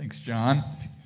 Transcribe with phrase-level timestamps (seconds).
[0.00, 0.62] Thanks, John.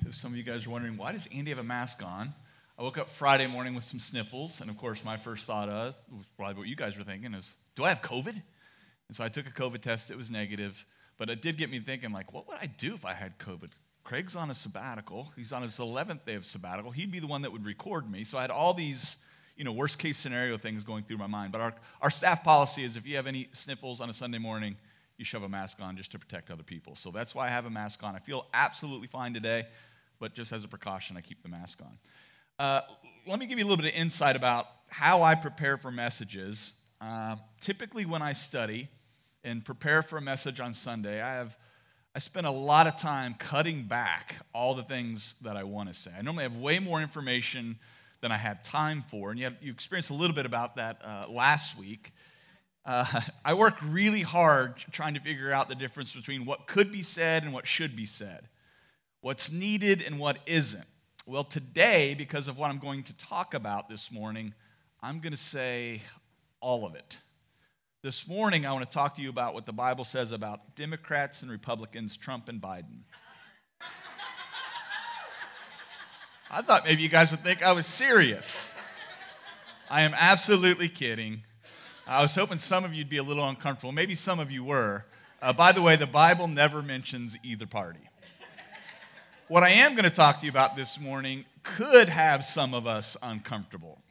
[0.07, 2.33] If some of you guys are wondering, why does Andy have a mask on?
[2.79, 5.95] I woke up Friday morning with some sniffles, and of course, my first thought of,
[6.09, 8.29] was probably what you guys were thinking, is, do I have COVID?
[8.29, 10.85] And so I took a COVID test, it was negative,
[11.17, 13.71] but it did get me thinking, like, what would I do if I had COVID?
[14.05, 15.33] Craig's on a sabbatical.
[15.35, 16.91] He's on his 11th day of sabbatical.
[16.91, 18.23] He'd be the one that would record me.
[18.23, 19.17] So I had all these,
[19.57, 21.51] you know, worst case scenario things going through my mind.
[21.51, 24.77] But our, our staff policy is if you have any sniffles on a Sunday morning,
[25.17, 26.95] you shove a mask on just to protect other people.
[26.95, 28.15] So that's why I have a mask on.
[28.15, 29.65] I feel absolutely fine today,
[30.19, 31.97] but just as a precaution, I keep the mask on.
[32.57, 32.81] Uh,
[33.27, 36.73] let me give you a little bit of insight about how I prepare for messages.
[37.01, 38.87] Uh, typically, when I study
[39.43, 41.57] and prepare for a message on Sunday, I have
[42.15, 45.93] I spend a lot of time cutting back all the things that I want to
[45.93, 46.11] say.
[46.17, 47.77] I normally have way more information
[48.21, 51.25] than I have time for, and yet you experienced a little bit about that uh,
[51.29, 52.13] last week.
[52.85, 57.03] Uh, I work really hard trying to figure out the difference between what could be
[57.03, 58.47] said and what should be said,
[59.21, 60.85] what's needed and what isn't.
[61.25, 64.53] Well, today, because of what I'm going to talk about this morning,
[65.01, 66.01] I'm going to say
[66.59, 67.19] all of it.
[68.03, 71.41] This morning, I want to talk to you about what the Bible says about Democrats
[71.41, 72.99] and Republicans, Trump and Biden.
[76.51, 78.71] I thought maybe you guys would think I was serious.
[79.89, 81.41] I am absolutely kidding.
[82.07, 83.91] I was hoping some of you'd be a little uncomfortable.
[83.91, 85.05] Maybe some of you were.
[85.41, 87.99] Uh, by the way, the Bible never mentions either party.
[89.47, 92.85] What I am going to talk to you about this morning could have some of
[92.85, 94.03] us uncomfortable.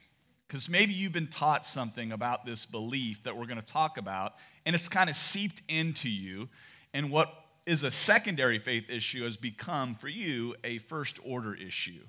[0.45, 4.33] Because maybe you've been taught something about this belief that we're going to talk about,
[4.65, 6.49] and it's kind of seeped into you.
[6.93, 7.33] And what
[7.65, 12.03] is a secondary faith issue has become for you a first order issue.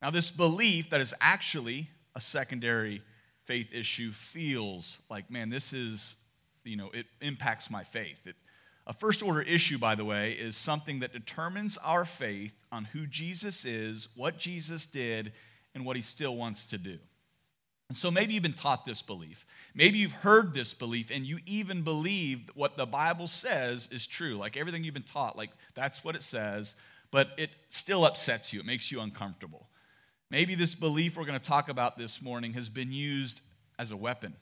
[0.00, 3.02] Now, this belief that is actually a secondary
[3.48, 6.18] faith issue feels like, man, this is,
[6.64, 8.26] you know, it impacts my faith.
[8.26, 8.36] It,
[8.86, 13.06] a first order issue, by the way, is something that determines our faith on who
[13.06, 15.32] Jesus is, what Jesus did,
[15.74, 16.98] and what he still wants to do.
[17.88, 19.46] And so maybe you've been taught this belief.
[19.74, 24.34] Maybe you've heard this belief and you even believe what the Bible says is true.
[24.34, 26.74] Like everything you've been taught, like that's what it says,
[27.10, 28.60] but it still upsets you.
[28.60, 29.68] It makes you uncomfortable.
[30.30, 33.40] Maybe this belief we're going to talk about this morning has been used
[33.78, 34.34] as a weapon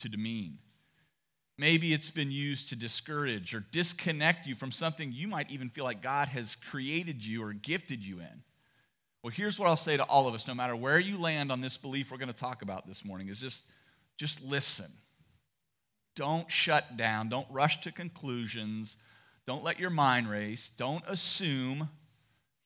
[0.00, 0.58] to demean.
[1.56, 5.84] Maybe it's been used to discourage or disconnect you from something you might even feel
[5.84, 8.42] like God has created you or gifted you in.
[9.22, 11.60] Well, here's what I'll say to all of us, no matter where you land on
[11.60, 13.62] this belief we're going to talk about this morning, is just,
[14.16, 14.90] just listen.
[16.14, 17.28] Don't shut down.
[17.28, 18.96] Don't rush to conclusions.
[19.46, 20.68] Don't let your mind race.
[20.68, 21.90] Don't assume.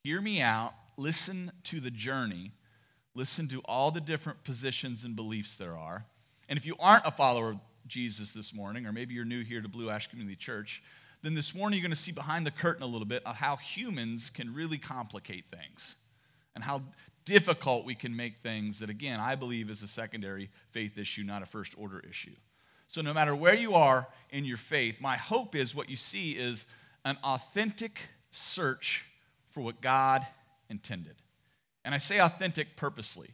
[0.04, 0.74] Hear me out.
[0.96, 2.52] Listen to the journey
[3.14, 6.06] Listen to all the different positions and beliefs there are.
[6.48, 9.60] And if you aren't a follower of Jesus this morning, or maybe you're new here
[9.60, 10.82] to Blue Ash Community Church,
[11.22, 13.56] then this morning you're going to see behind the curtain a little bit of how
[13.56, 15.96] humans can really complicate things
[16.54, 16.82] and how
[17.24, 21.42] difficult we can make things that, again, I believe is a secondary faith issue, not
[21.42, 22.34] a first order issue.
[22.88, 26.32] So, no matter where you are in your faith, my hope is what you see
[26.32, 26.66] is
[27.04, 29.04] an authentic search
[29.50, 30.26] for what God
[30.68, 31.21] intended.
[31.84, 33.30] And I say authentic purposely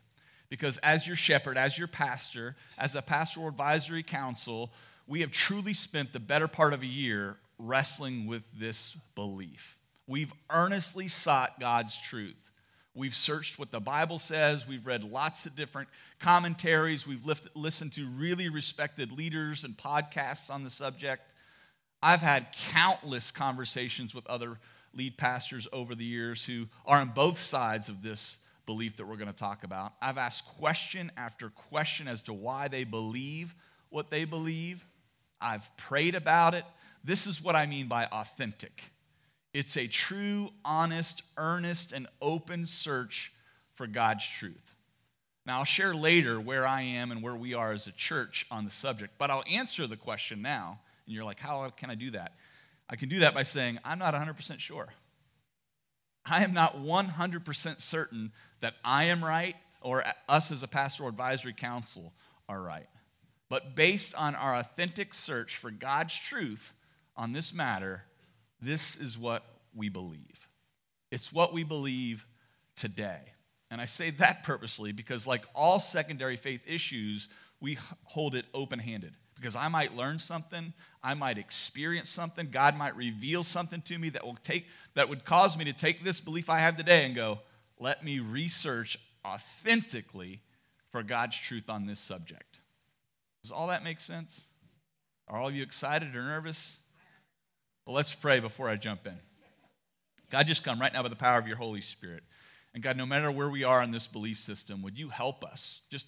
[0.49, 4.73] because as your shepherd, as your pastor, as a pastoral advisory council,
[5.07, 9.77] we have truly spent the better part of a year wrestling with this belief.
[10.07, 12.51] We've earnestly sought God's truth.
[12.95, 14.67] We've searched what the Bible says.
[14.67, 15.89] We've read lots of different
[16.19, 17.07] commentaries.
[17.07, 21.23] We've listened to really respected leaders and podcasts on the subject.
[22.03, 24.59] I've had countless conversations with other
[24.99, 29.17] lead pastors over the years who are on both sides of this belief that we're
[29.17, 29.95] going to talk about.
[30.03, 33.55] I've asked question after question as to why they believe
[33.89, 34.85] what they believe.
[35.41, 36.65] I've prayed about it.
[37.03, 38.91] This is what I mean by authentic
[39.55, 43.33] it's a true, honest, earnest, and open search
[43.75, 44.75] for God's truth.
[45.47, 48.65] Now, I'll share later where I am and where we are as a church on
[48.65, 50.81] the subject, but I'll answer the question now.
[51.07, 52.35] And you're like, how can I do that?
[52.89, 54.89] I can do that by saying, I'm not 100% sure.
[56.25, 61.53] I am not 100% certain that I am right or us as a pastoral advisory
[61.53, 62.13] council
[62.49, 62.89] are right.
[63.49, 66.75] But based on our authentic search for God's truth
[67.17, 68.05] on this matter,
[68.61, 69.45] this is what
[69.75, 70.49] we believe.
[71.11, 72.27] It's what we believe
[72.77, 73.21] today.
[73.71, 77.29] And I say that purposely because, like all secondary faith issues,
[77.61, 82.77] we hold it open handed because I might learn something, I might experience something, God
[82.77, 86.21] might reveal something to me that will take that would cause me to take this
[86.21, 87.41] belief I have today and go,
[87.79, 90.41] let me research authentically
[90.91, 92.59] for God's truth on this subject.
[93.43, 94.43] Does all that make sense?
[95.29, 96.79] Are all of you excited or nervous?
[97.87, 99.17] Well, let's pray before I jump in.
[100.31, 102.23] God, just come right now by the power of your Holy Spirit.
[102.75, 105.83] And God, no matter where we are in this belief system, would you help us
[105.91, 106.07] just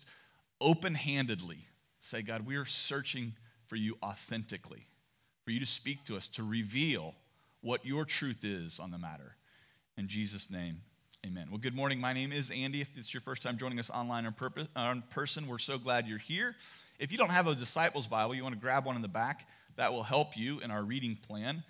[0.60, 1.60] open handedly
[2.00, 3.34] say, God, we are searching
[3.66, 4.86] for you authentically,
[5.44, 7.14] for you to speak to us, to reveal
[7.60, 9.36] what your truth is on the matter.
[9.96, 10.80] In Jesus' name,
[11.26, 11.48] amen.
[11.50, 12.00] Well, good morning.
[12.00, 12.80] My name is Andy.
[12.80, 16.08] If it's your first time joining us online or purpose, on person, we're so glad
[16.08, 16.56] you're here.
[16.98, 19.46] If you don't have a disciples Bible, you want to grab one in the back.
[19.76, 21.62] That will help you in our reading plan.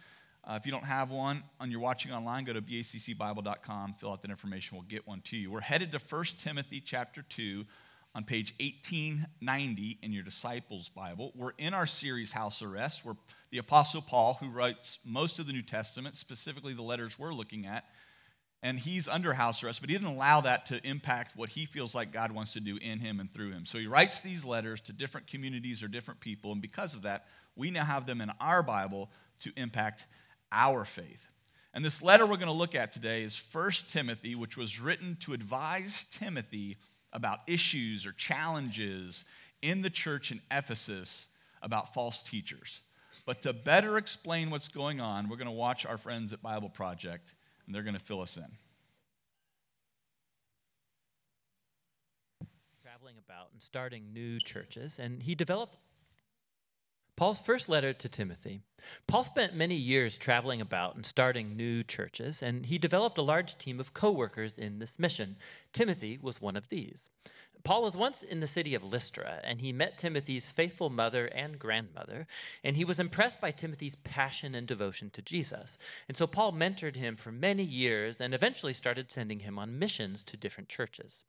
[0.44, 4.22] Uh, if you don't have one and you're watching online, go to baccbible.com, fill out
[4.22, 5.50] that information, we'll get one to you.
[5.50, 7.66] We're headed to 1 Timothy chapter 2
[8.14, 11.32] on page 1890 in your disciples Bible.
[11.36, 13.14] We're in our series House Arrest, where
[13.50, 17.66] the Apostle Paul, who writes most of the New Testament, specifically the letters we're looking
[17.66, 17.84] at,
[18.62, 21.94] and he's under house arrest, but he didn't allow that to impact what he feels
[21.94, 23.64] like God wants to do in him and through him.
[23.64, 27.26] So he writes these letters to different communities or different people, and because of that,
[27.56, 29.08] we now have them in our Bible
[29.40, 30.06] to impact
[30.52, 31.26] our faith.
[31.72, 35.16] And this letter we're going to look at today is 1 Timothy, which was written
[35.20, 36.76] to advise Timothy
[37.12, 39.24] about issues or challenges
[39.62, 41.28] in the church in Ephesus
[41.62, 42.80] about false teachers.
[43.26, 46.70] But to better explain what's going on, we're going to watch our friends at Bible
[46.70, 47.34] Project,
[47.66, 48.46] and they're going to fill us in.
[52.82, 55.76] Traveling about and starting new churches, and he developed
[57.20, 58.62] Paul's first letter to Timothy.
[59.06, 63.58] Paul spent many years traveling about and starting new churches, and he developed a large
[63.58, 65.36] team of co workers in this mission.
[65.74, 67.10] Timothy was one of these.
[67.62, 71.58] Paul was once in the city of Lystra, and he met Timothy's faithful mother and
[71.58, 72.26] grandmother,
[72.64, 75.76] and he was impressed by Timothy's passion and devotion to Jesus.
[76.08, 80.24] And so Paul mentored him for many years and eventually started sending him on missions
[80.24, 81.24] to different churches.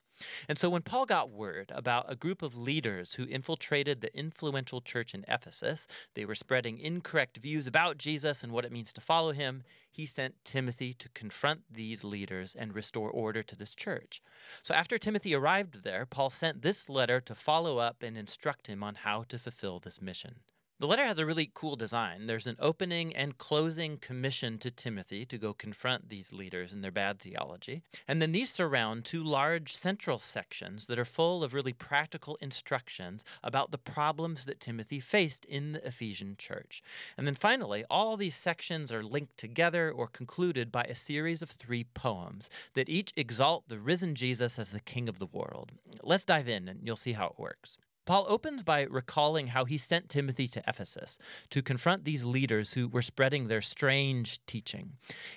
[0.48, 4.82] And so when Paul got word about a group of leaders who infiltrated the influential
[4.82, 9.02] church in Ephesus, they were spreading incorrect views about Jesus and what it means to
[9.02, 14.22] follow him, he sent Timothy to confront these leaders and restore order to this church.
[14.64, 18.84] So after Timothy arrived there, Paul sent this letter to follow up and instruct him
[18.84, 20.42] on how to fulfill this mission.
[20.82, 22.26] The letter has a really cool design.
[22.26, 26.90] There's an opening and closing commission to Timothy to go confront these leaders and their
[26.90, 27.84] bad theology.
[28.08, 33.24] And then these surround two large central sections that are full of really practical instructions
[33.44, 36.82] about the problems that Timothy faced in the Ephesian church.
[37.16, 41.52] And then finally, all these sections are linked together or concluded by a series of
[41.52, 45.74] three poems that each exalt the risen Jesus as the King of the world.
[46.02, 47.78] Let's dive in and you'll see how it works.
[48.06, 51.18] Paul opens by recalling how he sent Timothy to Ephesus
[51.50, 54.94] to confront these leaders who were spreading their strange teaching.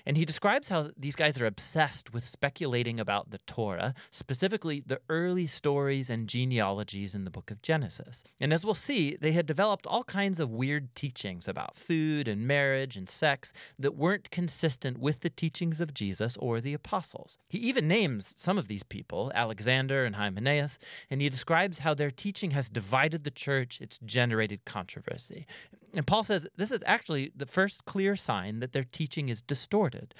[0.07, 5.01] And he describes how these guys are obsessed with speculating about the Torah, specifically the
[5.09, 8.25] early stories and genealogies in the book of Genesis.
[8.41, 12.47] And as we'll see, they had developed all kinds of weird teachings about food and
[12.47, 17.37] marriage and sex that weren't consistent with the teachings of Jesus or the apostles.
[17.49, 20.79] He even names some of these people, Alexander and Hymenaeus,
[21.11, 25.47] and he describes how their teaching has divided the church, it's generated controversy.
[25.97, 30.15] And Paul says this is actually the first clear sign that their teaching is distorted.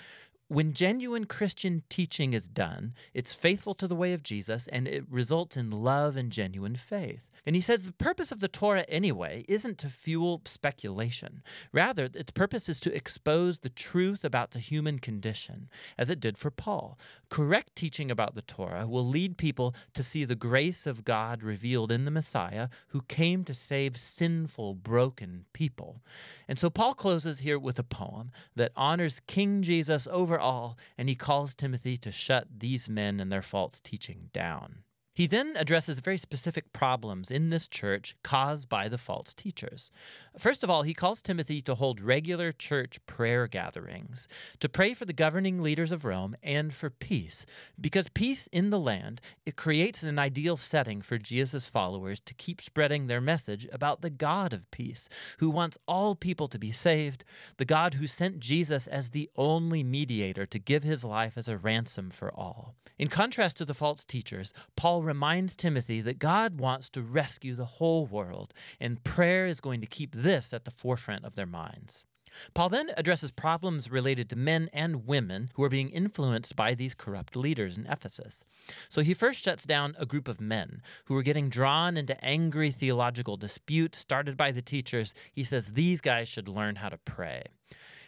[0.49, 5.05] When genuine Christian teaching is done, it's faithful to the way of Jesus and it
[5.09, 7.31] results in love and genuine faith.
[7.47, 11.43] And he says the purpose of the Torah, anyway, isn't to fuel speculation.
[11.73, 15.69] Rather, its purpose is to expose the truth about the human condition,
[15.99, 16.99] as it did for Paul.
[17.29, 21.93] Correct teaching about the Torah will lead people to see the grace of God revealed
[21.93, 26.03] in the Messiah who came to save sinful, broken people.
[26.49, 31.09] And so Paul closes here with a poem that honors King Jesus over all, and
[31.09, 34.85] he calls Timothy to shut these men and their false teaching down.
[35.15, 39.93] He then addresses very specific problems in this church caused by the false teachers.
[40.37, 44.27] First of all, he calls Timothy to hold regular church prayer gatherings,
[44.59, 47.47] to pray for the governing leaders of Rome and for peace,
[47.81, 52.61] because peace in the land, it creates an ideal setting for Jesus' followers to keep
[52.61, 57.25] spreading their message about the God of peace, who wants all people to be saved,
[57.59, 61.57] the God who sent Jesus as the only mediator to give his life as a
[61.57, 62.75] ransom for all.
[62.99, 67.65] In contrast to the false teachers, Paul reminds Timothy that God wants to rescue the
[67.65, 72.05] whole world, and prayer is going to keep this at the forefront of their minds.
[72.53, 76.95] Paul then addresses problems related to men and women who are being influenced by these
[76.95, 78.45] corrupt leaders in Ephesus.
[78.89, 82.73] So he first shuts down a group of men who are getting drawn into angry
[82.73, 85.15] theological disputes started by the teachers.
[85.33, 87.45] He says these guys should learn how to pray.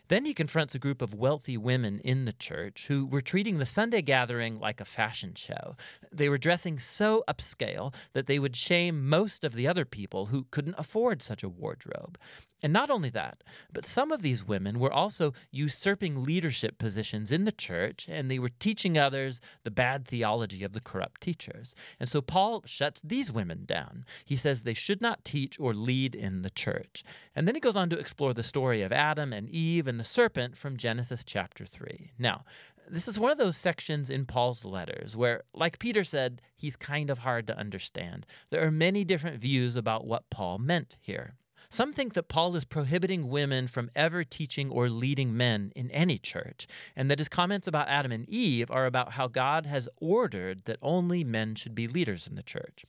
[0.08, 3.66] Then he confronts a group of wealthy women in the church who were treating the
[3.66, 5.76] Sunday gathering like a fashion show.
[6.12, 10.46] They were dressing so upscale that they would shame most of the other people who
[10.50, 12.18] couldn't afford such a wardrobe.
[12.62, 17.44] And not only that, but some of these women were also usurping leadership positions in
[17.44, 21.74] the church, and they were teaching others the bad theology of the corrupt teachers.
[22.00, 24.06] And so Paul shuts these women down.
[24.24, 27.04] He says they should not teach or lead in the church.
[27.34, 30.04] And then he goes on to explore the story of Adam and Eve and the
[30.04, 32.12] serpent from Genesis chapter 3.
[32.18, 32.44] Now,
[32.88, 37.10] this is one of those sections in Paul's letters where, like Peter said, he's kind
[37.10, 38.26] of hard to understand.
[38.50, 41.34] There are many different views about what Paul meant here.
[41.68, 46.18] Some think that Paul is prohibiting women from ever teaching or leading men in any
[46.18, 50.64] church, and that his comments about Adam and Eve are about how God has ordered
[50.64, 52.84] that only men should be leaders in the church.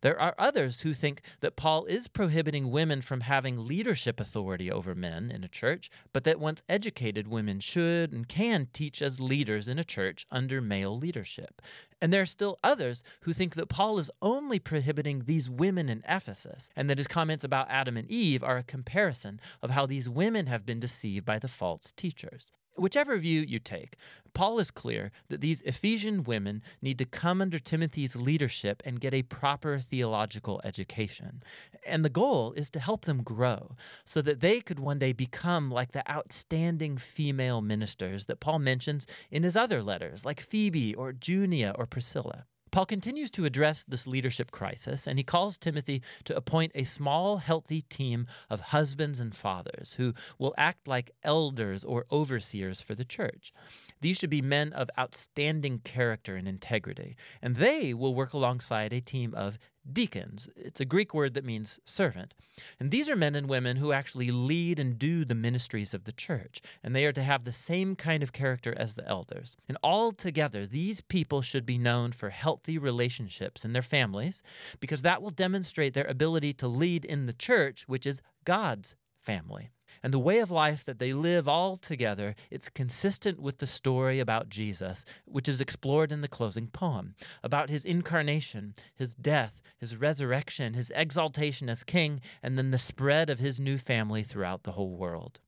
[0.00, 4.94] There are others who think that Paul is prohibiting women from having leadership authority over
[4.94, 9.68] men in a church, but that once educated women should and can teach as leaders
[9.68, 11.60] in a church under male leadership.
[12.00, 16.02] And there are still others who think that Paul is only prohibiting these women in
[16.08, 20.08] Ephesus, and that his comments about Adam and Eve are a comparison of how these
[20.08, 22.52] women have been deceived by the false teachers.
[22.76, 23.96] Whichever view you take,
[24.32, 29.12] Paul is clear that these Ephesian women need to come under Timothy's leadership and get
[29.12, 31.42] a proper theological education.
[31.84, 33.76] And the goal is to help them grow
[34.06, 39.06] so that they could one day become like the outstanding female ministers that Paul mentions
[39.30, 42.46] in his other letters, like Phoebe or Junia or Priscilla.
[42.72, 47.36] Paul continues to address this leadership crisis, and he calls Timothy to appoint a small,
[47.36, 53.04] healthy team of husbands and fathers who will act like elders or overseers for the
[53.04, 53.52] church.
[54.00, 59.02] These should be men of outstanding character and integrity, and they will work alongside a
[59.02, 59.58] team of
[59.90, 60.48] deacons.
[60.56, 62.34] It's a Greek word that means servant.
[62.78, 66.12] And these are men and women who actually lead and do the ministries of the
[66.12, 69.56] church, and they are to have the same kind of character as the elders.
[69.68, 74.42] And all together, these people should be known for healthy relationships in their families,
[74.80, 79.70] because that will demonstrate their ability to lead in the church, which is God's family
[80.02, 84.20] and the way of life that they live all together, it's consistent with the story
[84.20, 89.96] about Jesus, which is explored in the closing poem, about his incarnation, his death, his
[89.96, 94.72] resurrection, his exaltation as king, and then the spread of his new family throughout the
[94.72, 95.40] whole world.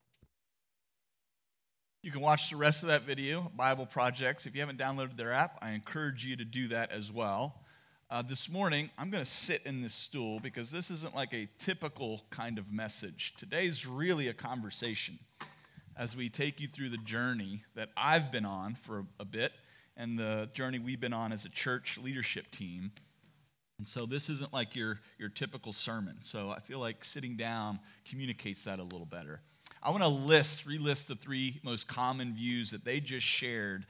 [2.02, 4.44] You can watch the rest of that video, Bible Projects.
[4.44, 7.63] If you haven't downloaded their app, I encourage you to do that as well.
[8.10, 11.48] Uh, this morning, I'm going to sit in this stool because this isn't like a
[11.58, 13.32] typical kind of message.
[13.38, 15.18] Today's really a conversation
[15.96, 19.52] as we take you through the journey that I've been on for a bit
[19.96, 22.92] and the journey we've been on as a church leadership team.
[23.78, 26.18] And so this isn't like your, your typical sermon.
[26.22, 29.40] So I feel like sitting down communicates that a little better.
[29.82, 33.86] I want to list, relist the three most common views that they just shared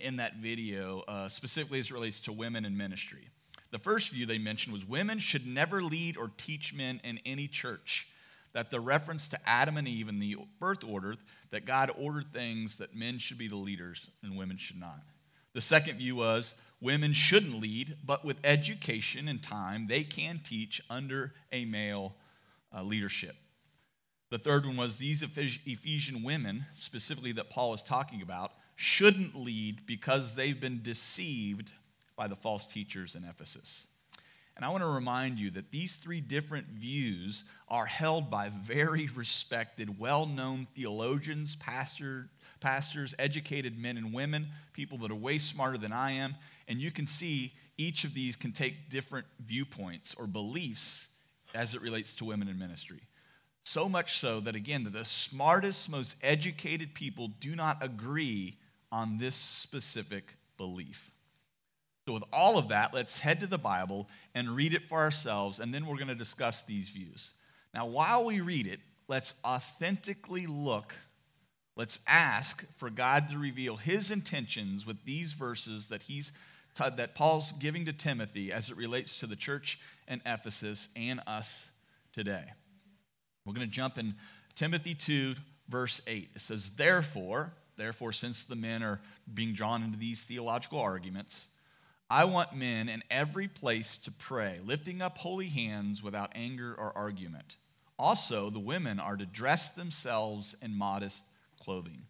[0.00, 3.28] in that video, uh, specifically as it relates to women in ministry.
[3.70, 7.48] The first view they mentioned was women should never lead or teach men in any
[7.48, 8.08] church.
[8.54, 11.16] That the reference to Adam and Eve in the birth order,
[11.50, 15.02] that God ordered things that men should be the leaders and women should not.
[15.52, 20.80] The second view was women shouldn't lead, but with education and time, they can teach
[20.88, 22.14] under a male
[22.74, 23.36] uh, leadership.
[24.30, 29.86] The third one was these Ephesian women, specifically that Paul is talking about, shouldn't lead
[29.86, 31.72] because they've been deceived
[32.18, 33.86] by the false teachers in Ephesus.
[34.56, 39.06] And I want to remind you that these three different views are held by very
[39.14, 42.28] respected, well known theologians, pastor,
[42.60, 46.34] pastors, educated men and women, people that are way smarter than I am.
[46.66, 51.06] And you can see each of these can take different viewpoints or beliefs
[51.54, 53.02] as it relates to women in ministry.
[53.62, 58.56] So much so that, again, the smartest, most educated people do not agree
[58.90, 61.12] on this specific belief.
[62.08, 65.60] So, with all of that, let's head to the Bible and read it for ourselves,
[65.60, 67.32] and then we're going to discuss these views.
[67.74, 70.94] Now, while we read it, let's authentically look,
[71.76, 76.32] let's ask for God to reveal his intentions with these verses that he's
[76.78, 81.70] that Paul's giving to Timothy as it relates to the church in Ephesus and us
[82.14, 82.54] today.
[83.44, 84.14] We're going to jump in
[84.54, 85.34] Timothy 2
[85.68, 86.30] verse 8.
[86.36, 89.02] It says, "Therefore, therefore since the men are
[89.34, 91.48] being drawn into these theological arguments,
[92.10, 96.96] I want men in every place to pray, lifting up holy hands without anger or
[96.96, 97.56] argument.
[97.98, 101.24] Also, the women are to dress themselves in modest
[101.60, 102.04] clothing,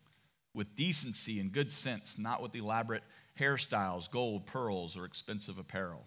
[0.55, 3.03] with decency and good sense, not with elaborate
[3.41, 6.07] hairstyles, gold, pearls, or expensive apparel,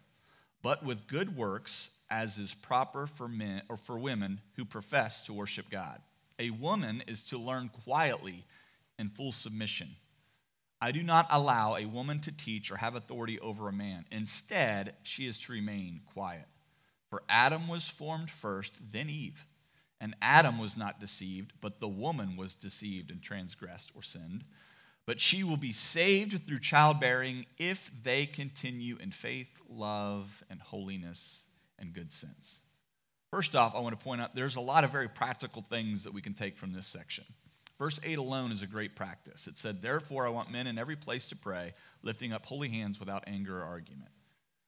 [0.61, 5.33] but with good works, as is proper for men or for women who profess to
[5.33, 6.01] worship God.
[6.39, 8.45] A woman is to learn quietly
[8.97, 9.95] in full submission.
[10.81, 14.05] I do not allow a woman to teach or have authority over a man.
[14.11, 16.47] Instead, she is to remain quiet.
[17.09, 19.45] For Adam was formed first, then Eve.
[19.99, 24.43] And Adam was not deceived, but the woman was deceived and transgressed or sinned.
[25.05, 31.43] But she will be saved through childbearing if they continue in faith, love, and holiness
[31.77, 32.61] and good sense.
[33.29, 36.13] First off, I want to point out there's a lot of very practical things that
[36.13, 37.25] we can take from this section.
[37.81, 39.47] Verse 8 alone is a great practice.
[39.47, 41.73] It said, Therefore, I want men in every place to pray,
[42.03, 44.11] lifting up holy hands without anger or argument.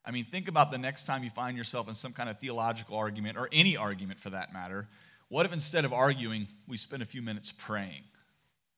[0.03, 2.97] I mean, think about the next time you find yourself in some kind of theological
[2.97, 4.87] argument, or any argument for that matter.
[5.29, 8.01] What if instead of arguing, we spent a few minutes praying?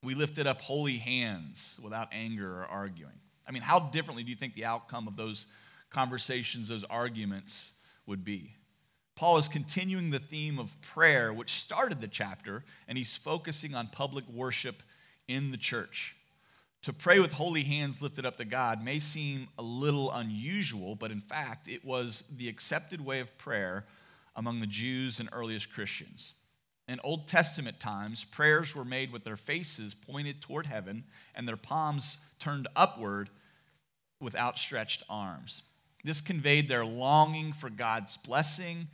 [0.03, 3.21] We lifted up holy hands without anger or arguing.
[3.47, 5.45] I mean, how differently do you think the outcome of those
[5.91, 7.71] conversations, those arguments
[8.05, 8.53] would be?
[9.15, 13.87] Paul is continuing the theme of prayer, which started the chapter, and he's focusing on
[13.87, 14.83] public worship
[15.27, 16.15] in the church.
[16.81, 21.11] To pray with holy hands lifted up to God may seem a little unusual, but
[21.11, 23.85] in fact, it was the accepted way of prayer
[24.35, 26.33] among the Jews and earliest Christians.
[26.87, 31.57] In Old Testament times, prayers were made with their faces pointed toward heaven and their
[31.57, 33.29] palms turned upward
[34.19, 35.63] with outstretched arms.
[36.03, 38.89] This conveyed their longing for God's blessing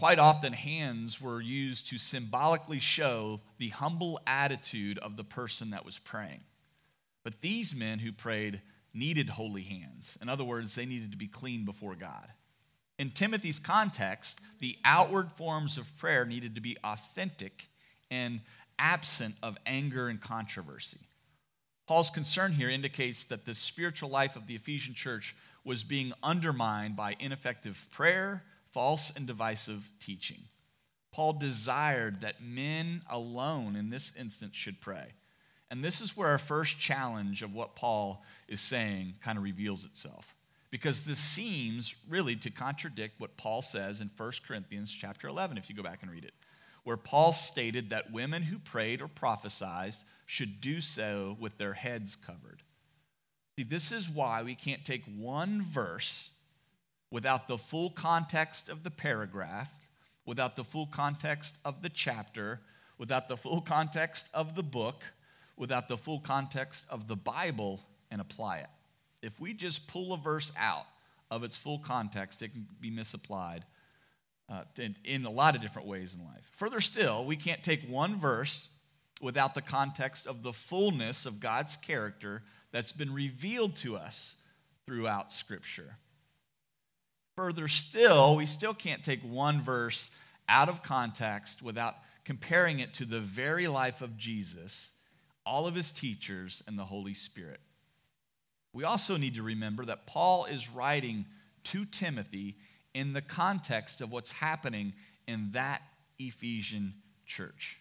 [0.00, 5.84] Quite often, hands were used to symbolically show the humble attitude of the person that
[5.84, 6.40] was praying.
[7.22, 8.62] But these men who prayed
[8.94, 10.16] needed holy hands.
[10.22, 12.28] In other words, they needed to be clean before God.
[12.98, 17.68] In Timothy's context, the outward forms of prayer needed to be authentic
[18.10, 18.40] and
[18.78, 21.00] absent of anger and controversy.
[21.86, 26.96] Paul's concern here indicates that the spiritual life of the Ephesian church was being undermined
[26.96, 30.42] by ineffective prayer false and divisive teaching.
[31.12, 35.14] Paul desired that men alone in this instance should pray.
[35.70, 39.84] And this is where our first challenge of what Paul is saying kind of reveals
[39.84, 40.34] itself.
[40.70, 45.68] Because this seems really to contradict what Paul says in 1 Corinthians chapter 11 if
[45.68, 46.34] you go back and read it,
[46.84, 49.94] where Paul stated that women who prayed or prophesied
[50.26, 52.62] should do so with their heads covered.
[53.58, 56.30] See, this is why we can't take one verse
[57.10, 59.72] without the full context of the paragraph,
[60.24, 62.60] without the full context of the chapter,
[62.98, 65.04] without the full context of the book,
[65.56, 68.68] without the full context of the Bible, and apply it.
[69.22, 70.86] If we just pull a verse out
[71.30, 73.64] of its full context, it can be misapplied
[74.48, 76.48] uh, in, in a lot of different ways in life.
[76.56, 78.68] Further still, we can't take one verse
[79.20, 82.42] without the context of the fullness of God's character
[82.72, 84.36] that's been revealed to us
[84.86, 85.96] throughout Scripture.
[87.40, 90.10] Further still, we still can't take one verse
[90.46, 94.90] out of context without comparing it to the very life of Jesus,
[95.46, 97.60] all of his teachers, and the Holy Spirit.
[98.74, 101.24] We also need to remember that Paul is writing
[101.64, 102.58] to Timothy
[102.92, 104.92] in the context of what's happening
[105.26, 105.80] in that
[106.18, 106.92] Ephesian
[107.24, 107.78] church.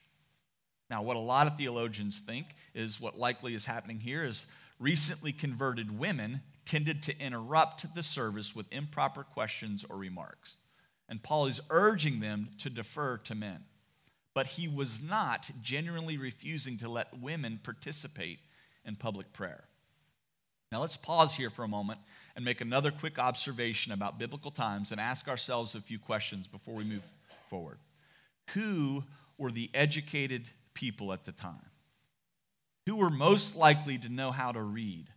[0.89, 4.47] Now, what a lot of theologians think is what likely is happening here is
[4.79, 10.55] recently converted women tended to interrupt the service with improper questions or remarks.
[11.09, 13.63] And Paul is urging them to defer to men.
[14.35, 18.37] But he was not genuinely refusing to let women participate
[18.85, 19.63] in public prayer.
[20.71, 21.99] Now let's pause here for a moment
[22.35, 26.75] and make another quick observation about biblical times and ask ourselves a few questions before
[26.75, 27.07] we move
[27.49, 27.79] forward.
[28.53, 29.05] Who
[29.39, 31.71] were the educated people at the time?
[32.85, 35.07] Who were most likely to know how to read?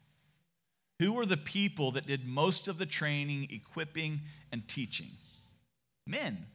[1.03, 4.21] Who were the people that did most of the training, equipping,
[4.53, 5.11] and teaching?
[6.07, 6.47] Men.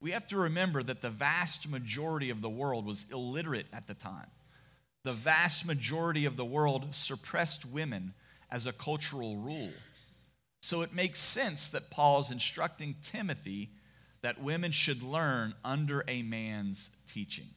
[0.00, 3.92] We have to remember that the vast majority of the world was illiterate at the
[3.92, 4.30] time.
[5.04, 8.14] The vast majority of the world suppressed women
[8.50, 9.74] as a cultural rule.
[10.62, 13.68] So it makes sense that Paul is instructing Timothy
[14.22, 17.50] that women should learn under a man's teaching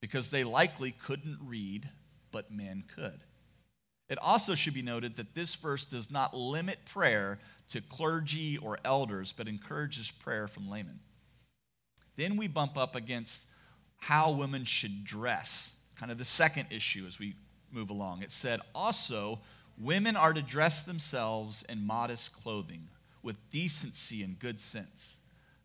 [0.00, 1.90] because they likely couldn't read,
[2.32, 3.20] but men could.
[4.08, 7.38] It also should be noted that this verse does not limit prayer
[7.70, 11.00] to clergy or elders, but encourages prayer from laymen.
[12.16, 13.46] Then we bump up against
[13.96, 17.34] how women should dress, kind of the second issue as we
[17.72, 18.22] move along.
[18.22, 19.40] It said, also,
[19.78, 22.88] women are to dress themselves in modest clothing
[23.22, 25.20] with decency and good sense,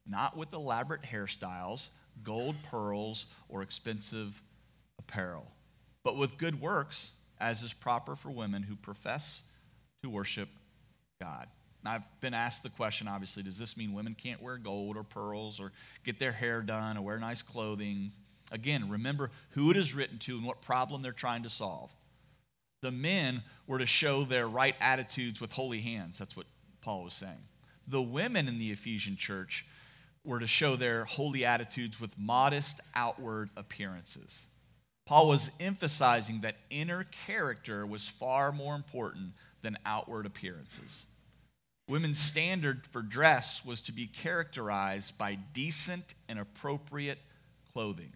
[0.07, 1.89] not with elaborate hairstyles,
[2.23, 4.41] gold pearls, or expensive
[4.97, 5.51] apparel,
[6.03, 9.43] but with good works as is proper for women who profess
[10.03, 10.49] to worship
[11.21, 11.47] God.
[11.83, 15.03] Now, I've been asked the question, obviously, does this mean women can't wear gold or
[15.03, 15.71] pearls or
[16.03, 18.11] get their hair done or wear nice clothing?
[18.51, 21.91] Again, remember who it is written to and what problem they're trying to solve.
[22.81, 26.19] The men were to show their right attitudes with holy hands.
[26.19, 26.47] That's what
[26.81, 27.43] Paul was saying.
[27.87, 29.65] The women in the Ephesian church
[30.23, 34.45] were to show their holy attitudes with modest outward appearances.
[35.09, 39.31] Paul was emphasizing that inner character was far more important
[39.63, 41.07] than outward appearances.
[41.87, 47.17] Women's standard for dress was to be characterized by decent and appropriate
[47.73, 48.13] clothing.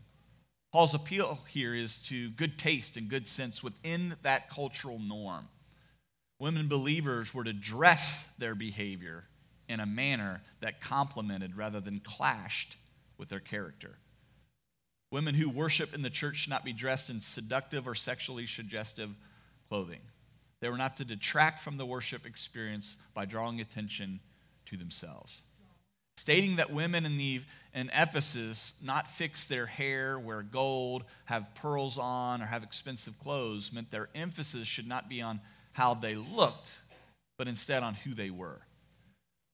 [0.71, 5.49] Paul's appeal here is to good taste and good sense within that cultural norm.
[6.37, 9.23] Women believers were to dress their behavior
[9.67, 12.77] in a manner that complemented rather than clashed
[13.17, 13.97] with their character.
[15.13, 19.11] Women who worship in the church should not be dressed in seductive or sexually suggestive
[19.69, 19.99] clothing.
[20.59, 24.21] They were not to detract from the worship experience by drawing attention
[24.65, 25.43] to themselves.
[26.17, 27.41] Stating that women in, the,
[27.75, 33.71] in Ephesus not fix their hair, wear gold, have pearls on, or have expensive clothes
[33.71, 35.41] meant their emphasis should not be on
[35.73, 36.79] how they looked,
[37.37, 38.61] but instead on who they were.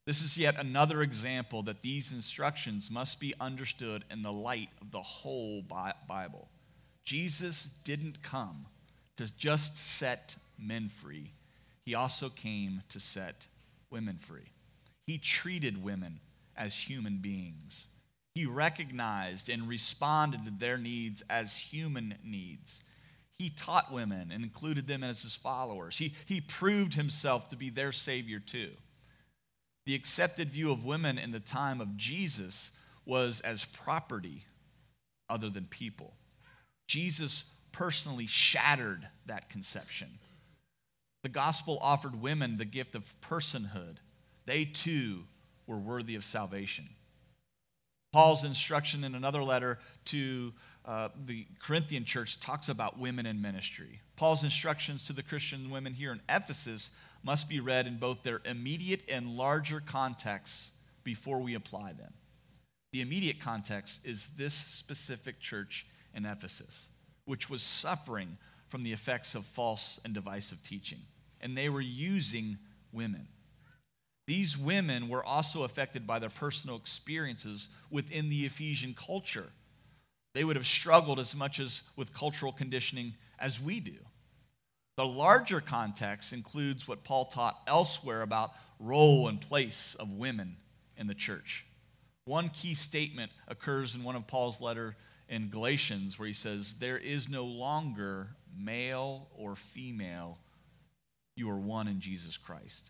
[0.09, 4.89] This is yet another example that these instructions must be understood in the light of
[4.89, 6.49] the whole Bible.
[7.05, 8.65] Jesus didn't come
[9.17, 11.33] to just set men free,
[11.85, 13.45] he also came to set
[13.91, 14.49] women free.
[15.05, 16.21] He treated women
[16.57, 17.85] as human beings.
[18.33, 22.81] He recognized and responded to their needs as human needs.
[23.37, 25.99] He taught women and included them as his followers.
[25.99, 28.71] He, he proved himself to be their Savior too.
[29.85, 32.71] The accepted view of women in the time of Jesus
[33.05, 34.45] was as property
[35.29, 36.13] other than people.
[36.87, 40.19] Jesus personally shattered that conception.
[41.23, 43.97] The gospel offered women the gift of personhood.
[44.45, 45.23] They too
[45.67, 46.89] were worthy of salvation.
[48.11, 50.53] Paul's instruction in another letter to
[50.85, 54.01] uh, the Corinthian church talks about women in ministry.
[54.15, 56.89] Paul's instructions to the Christian women here in Ephesus
[57.23, 60.71] must be read in both their immediate and larger contexts
[61.03, 62.13] before we apply them.
[62.91, 66.89] The immediate context is this specific church in Ephesus,
[67.25, 70.99] which was suffering from the effects of false and divisive teaching,
[71.41, 72.57] and they were using
[72.91, 73.27] women.
[74.27, 79.49] These women were also affected by their personal experiences within the Ephesian culture.
[80.35, 83.97] They would have struggled as much as with cultural conditioning as we do.
[84.99, 90.57] The larger context includes what Paul taught elsewhere about role and place of women
[90.97, 91.65] in the church.
[92.25, 94.97] One key statement occurs in one of Paul's letter
[95.29, 100.37] in Galatians where he says, There is no longer male or female.
[101.37, 102.89] You are one in Jesus Christ.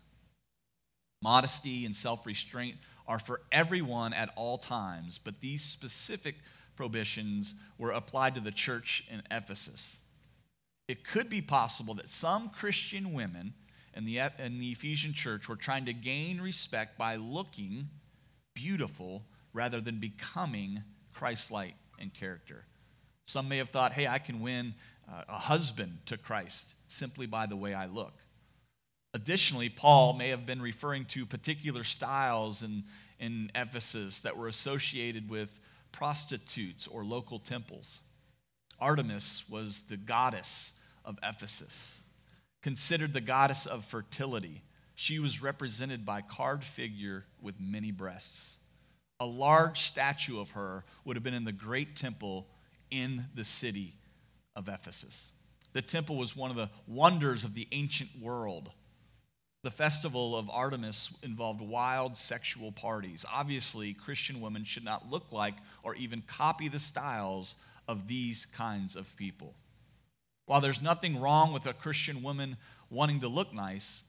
[1.22, 6.34] Modesty and self restraint are for everyone at all times, but these specific
[6.74, 9.99] prohibitions were applied to the church in Ephesus
[10.90, 13.54] it could be possible that some Christian women
[13.94, 17.88] in the, in the Ephesian church were trying to gain respect by looking
[18.54, 19.22] beautiful
[19.52, 20.82] rather than becoming
[21.14, 22.64] Christ like in character.
[23.28, 24.74] Some may have thought, hey, I can win
[25.08, 28.14] uh, a husband to Christ simply by the way I look.
[29.14, 32.82] Additionally, Paul may have been referring to particular styles in,
[33.20, 35.60] in Ephesus that were associated with
[35.92, 38.00] prostitutes or local temples.
[38.80, 40.72] Artemis was the goddess
[41.10, 42.02] of Ephesus.
[42.62, 44.62] Considered the goddess of fertility,
[44.94, 48.58] she was represented by a carved figure with many breasts.
[49.18, 52.46] A large statue of her would have been in the great temple
[52.90, 53.94] in the city
[54.54, 55.32] of Ephesus.
[55.72, 58.70] The temple was one of the wonders of the ancient world.
[59.62, 63.24] The festival of Artemis involved wild sexual parties.
[63.30, 67.56] Obviously, Christian women should not look like or even copy the styles
[67.88, 69.54] of these kinds of people.
[70.50, 72.56] While there's nothing wrong with a Christian woman
[72.90, 74.02] wanting to look nice,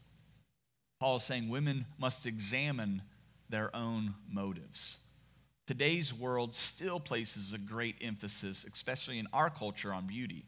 [1.00, 3.04] Paul is saying women must examine
[3.48, 5.02] their own motives.
[5.68, 10.46] Today's world still places a great emphasis, especially in our culture, on beauty.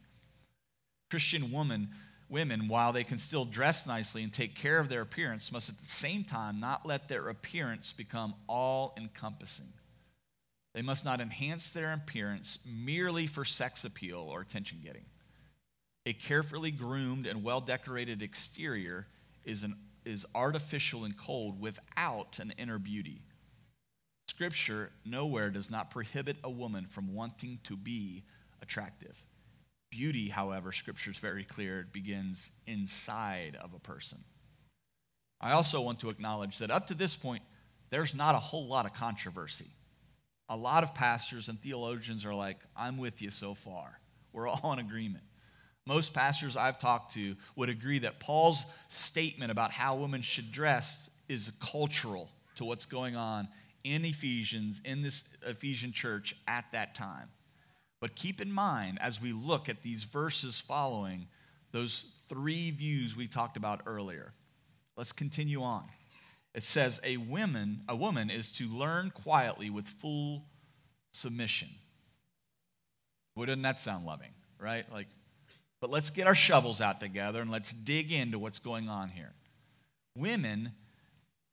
[1.12, 1.90] Christian women,
[2.28, 5.78] women, while they can still dress nicely and take care of their appearance, must at
[5.78, 9.72] the same time not let their appearance become all encompassing.
[10.74, 15.06] They must not enhance their appearance merely for sex appeal or attention getting.
[16.06, 19.08] A carefully groomed and well decorated exterior
[19.46, 23.22] is, an, is artificial and cold without an inner beauty.
[24.28, 28.24] Scripture nowhere does not prohibit a woman from wanting to be
[28.62, 29.26] attractive.
[29.92, 34.24] Beauty, however, Scripture is very clear, it begins inside of a person.
[35.40, 37.44] I also want to acknowledge that up to this point,
[37.92, 39.72] there's not a whole lot of controversy.
[40.50, 44.00] a lot of pastors and theologians are like, I'm with you so far.
[44.32, 45.24] We're all in agreement.
[45.86, 51.10] Most pastors I've talked to would agree that Paul's statement about how women should dress
[51.28, 53.48] is cultural to what's going on
[53.84, 57.30] in Ephesians, in this Ephesian church at that time.
[58.00, 61.28] But keep in mind, as we look at these verses following,
[61.72, 64.34] those three views we talked about earlier.
[64.96, 65.86] Let's continue on.
[66.54, 70.46] It says a woman, a woman is to learn quietly with full
[71.12, 71.70] submission.
[73.38, 74.86] Doesn't that sound loving, right?
[74.92, 75.08] Like,
[75.84, 79.34] but let's get our shovels out together and let's dig into what's going on here.
[80.18, 80.72] Women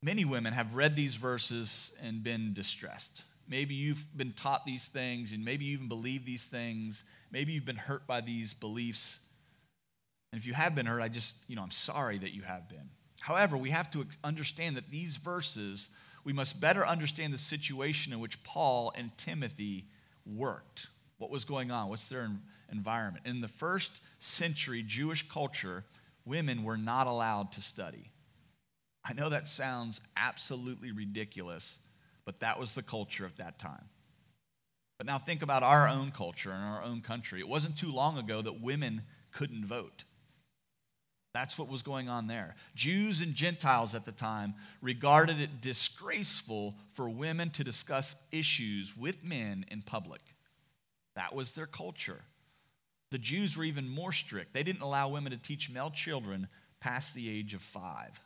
[0.03, 3.25] Many women have read these verses and been distressed.
[3.47, 7.05] Maybe you've been taught these things, and maybe you even believe these things.
[7.31, 9.21] Maybe you've been hurt by these beliefs.
[10.33, 12.69] And if you have been hurt, I just, you know, I'm sorry that you have
[12.69, 12.89] been.
[13.21, 15.91] However, we have to understand that these verses,
[16.25, 19.85] we must better understand the situation in which Paul and Timothy
[20.25, 20.87] worked.
[21.19, 21.91] What was going on?
[21.91, 22.31] What's their
[22.73, 23.27] environment?
[23.27, 25.85] In the first century Jewish culture,
[26.25, 28.13] women were not allowed to study.
[29.05, 31.81] I know that sounds absolutely ridiculous,
[32.25, 33.89] but that was the culture of that time.
[34.99, 37.41] But now think about our own culture and our own country.
[37.41, 39.03] It wasn't too long ago that women
[39.33, 40.05] couldn't vote.
[41.33, 42.57] That's what was going on there.
[42.75, 49.25] Jews and Gentiles at the time regarded it disgraceful for women to discuss issues with
[49.25, 50.21] men in public.
[51.15, 52.23] That was their culture.
[53.11, 54.55] The Jews were even more strict.
[54.55, 56.49] They didn't allow women to teach male children
[56.81, 58.21] past the age of five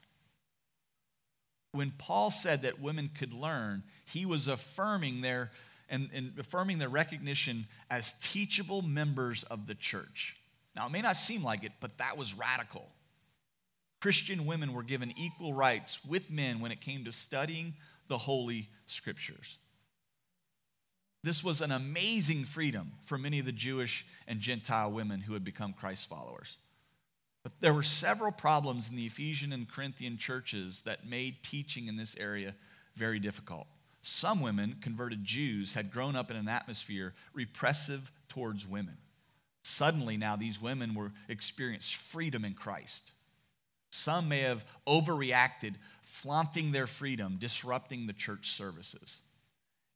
[1.75, 5.51] when Paul said that women could learn, he was affirming their
[5.90, 10.35] and, and, affirming their recognition as teachable members of the church.
[10.75, 12.88] Now, it may not seem like it, but that was radical.
[14.01, 17.75] Christian women were given equal rights with men when it came to studying
[18.09, 19.59] the Holy Scriptures.
[21.24, 25.42] This was an amazing freedom for many of the Jewish and Gentile women who had
[25.42, 26.58] become Christ followers.
[27.42, 31.96] But there were several problems in the Ephesian and Corinthian churches that made teaching in
[31.96, 32.54] this area
[32.94, 33.66] very difficult.
[34.02, 38.98] Some women, converted Jews, had grown up in an atmosphere repressive towards women.
[39.62, 43.12] Suddenly, now these women were experienced freedom in Christ.
[43.88, 49.20] Some may have overreacted, flaunting their freedom, disrupting the church services.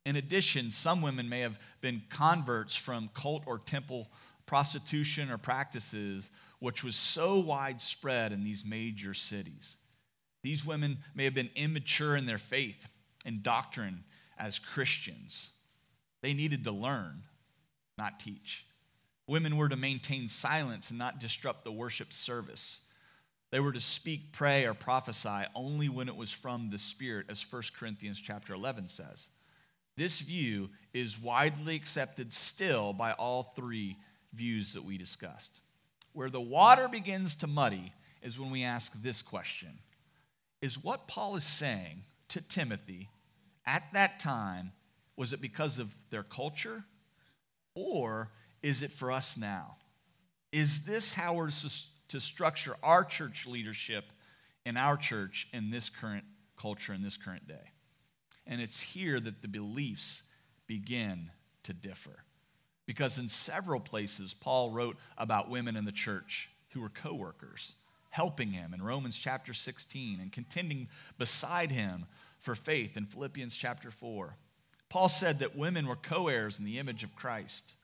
[0.08, 4.08] In addition, some women may have been converts from cult or temple
[4.46, 9.76] prostitution or practices which was so widespread in these major cities.
[10.42, 12.88] These women may have been immature in their faith
[13.26, 14.04] and doctrine
[14.38, 15.50] as Christians.
[16.22, 17.24] They needed to learn,
[17.98, 18.64] not teach.
[19.26, 22.80] Women were to maintain silence and not disrupt the worship service.
[23.50, 27.44] They were to speak, pray, or prophesy only when it was from the Spirit, as
[27.52, 29.28] 1 Corinthians chapter 11 says.
[29.98, 33.96] This view is widely accepted still by all three
[34.32, 35.58] views that we discussed.
[36.12, 39.80] Where the water begins to muddy is when we ask this question
[40.62, 43.08] Is what Paul is saying to Timothy
[43.66, 44.70] at that time,
[45.16, 46.84] was it because of their culture?
[47.74, 48.30] Or
[48.62, 49.78] is it for us now?
[50.52, 54.04] Is this how we're to structure our church leadership
[54.64, 56.24] in our church in this current
[56.56, 57.72] culture, in this current day?
[58.48, 60.22] And it's here that the beliefs
[60.66, 61.30] begin
[61.64, 62.24] to differ.
[62.86, 67.74] Because in several places, Paul wrote about women in the church who were co workers,
[68.10, 72.06] helping him in Romans chapter 16 and contending beside him
[72.38, 74.36] for faith in Philippians chapter 4.
[74.88, 77.74] Paul said that women were co heirs in the image of Christ,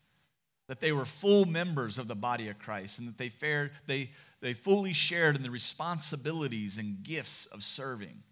[0.68, 4.10] that they were full members of the body of Christ, and that they, fared, they,
[4.40, 8.22] they fully shared in the responsibilities and gifts of serving.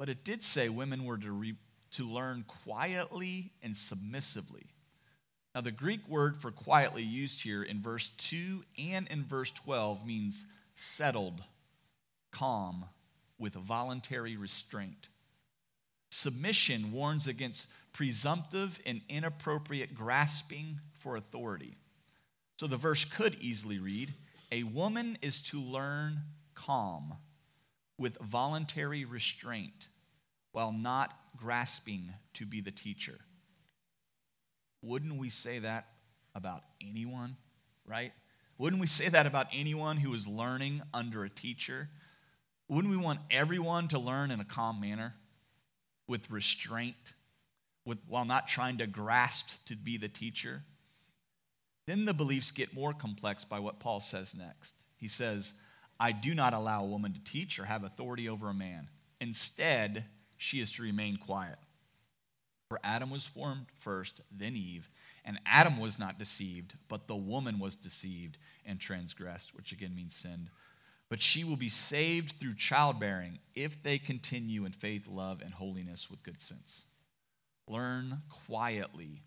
[0.00, 1.54] But it did say women were to, re,
[1.92, 4.70] to learn quietly and submissively
[5.54, 10.06] now, the Greek word for quietly used here in verse 2 and in verse 12
[10.06, 11.42] means settled,
[12.30, 12.84] calm,
[13.36, 15.08] with voluntary restraint.
[16.12, 21.74] Submission warns against presumptive and inappropriate grasping for authority.
[22.58, 24.14] So the verse could easily read
[24.52, 26.20] A woman is to learn
[26.54, 27.14] calm
[28.00, 29.88] with voluntary restraint
[30.52, 33.18] while not grasping to be the teacher.
[34.82, 35.86] Wouldn't we say that
[36.34, 37.36] about anyone,
[37.84, 38.12] right?
[38.56, 41.90] Wouldn't we say that about anyone who is learning under a teacher?
[42.68, 45.14] Wouldn't we want everyone to learn in a calm manner,
[46.08, 46.96] with restraint,
[47.84, 50.62] with, while not trying to grasp to be the teacher?
[51.86, 54.74] Then the beliefs get more complex by what Paul says next.
[54.96, 55.52] He says,
[56.00, 58.88] I do not allow a woman to teach or have authority over a man.
[59.20, 60.06] Instead,
[60.38, 61.58] she is to remain quiet.
[62.70, 64.88] For Adam was formed first, then Eve.
[65.26, 70.14] And Adam was not deceived, but the woman was deceived and transgressed, which again means
[70.14, 70.48] sinned.
[71.10, 76.08] But she will be saved through childbearing if they continue in faith, love, and holiness
[76.10, 76.86] with good sense.
[77.68, 79.24] Learn quietly.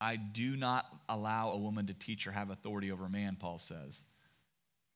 [0.00, 3.58] I do not allow a woman to teach or have authority over a man, Paul
[3.58, 4.02] says.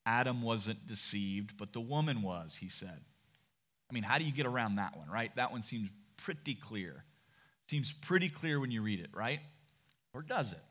[0.05, 3.01] Adam wasn't deceived, but the woman was, he said.
[3.91, 5.35] I mean, how do you get around that one, right?
[5.37, 7.05] That one seems pretty clear.
[7.69, 9.41] Seems pretty clear when you read it, right?
[10.15, 10.63] Or does it?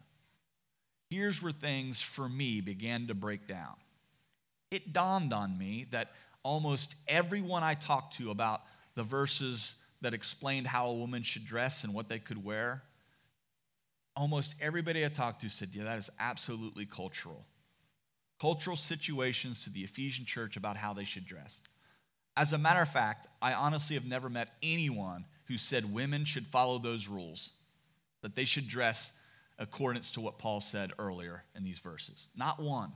[1.09, 3.75] Here's where things for me began to break down.
[4.69, 6.11] It dawned on me that
[6.43, 8.61] almost everyone I talked to about
[8.95, 12.83] the verses that explained how a woman should dress and what they could wear,
[14.15, 17.45] almost everybody I talked to said, Yeah, that is absolutely cultural.
[18.41, 21.61] Cultural situations to the Ephesian church about how they should dress.
[22.35, 26.47] As a matter of fact, I honestly have never met anyone who said women should
[26.47, 27.51] follow those rules,
[28.23, 29.11] that they should dress
[29.59, 32.29] accordance to what Paul said earlier in these verses.
[32.35, 32.93] Not one.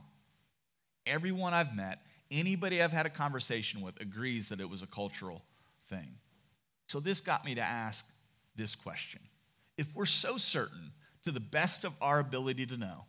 [1.06, 5.44] Everyone I've met, anybody I've had a conversation with, agrees that it was a cultural
[5.88, 6.16] thing.
[6.88, 8.04] So this got me to ask
[8.56, 9.20] this question.
[9.78, 10.90] If we're so certain,
[11.22, 13.04] to the best of our ability to know,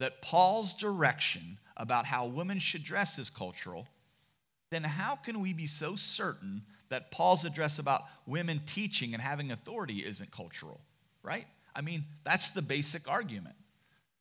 [0.00, 3.86] that Paul's direction about how women should dress is cultural,
[4.70, 9.50] then how can we be so certain that Paul's address about women teaching and having
[9.50, 10.80] authority isn't cultural,
[11.22, 11.46] right?
[11.74, 13.54] I mean, that's the basic argument.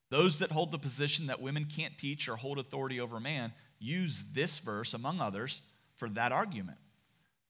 [0.10, 4.24] Those that hold the position that women can't teach or hold authority over man use
[4.34, 5.62] this verse, among others,
[5.96, 6.78] for that argument.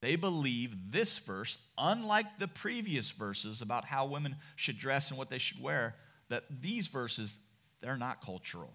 [0.02, 5.30] They believe this verse, unlike the previous verses about how women should dress and what
[5.30, 5.96] they should wear,
[6.30, 7.36] that these verses,
[7.82, 8.74] they're not cultural.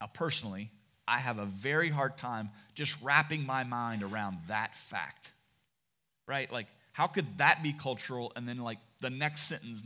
[0.00, 0.70] Now, personally,
[1.06, 5.32] I have a very hard time just wrapping my mind around that fact.
[6.26, 6.50] Right?
[6.50, 9.84] Like, how could that be cultural and then, like, the next sentence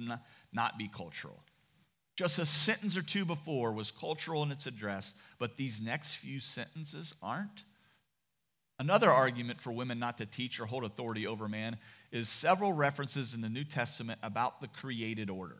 [0.52, 1.42] not, be cultural?
[2.16, 6.40] Just a sentence or two before was cultural in its address, but these next few
[6.40, 7.64] sentences aren't.
[8.78, 11.76] Another argument for women not to teach or hold authority over man
[12.10, 15.58] is several references in the New Testament about the created order.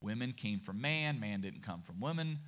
[0.00, 2.38] Women came from man, man didn't come from women.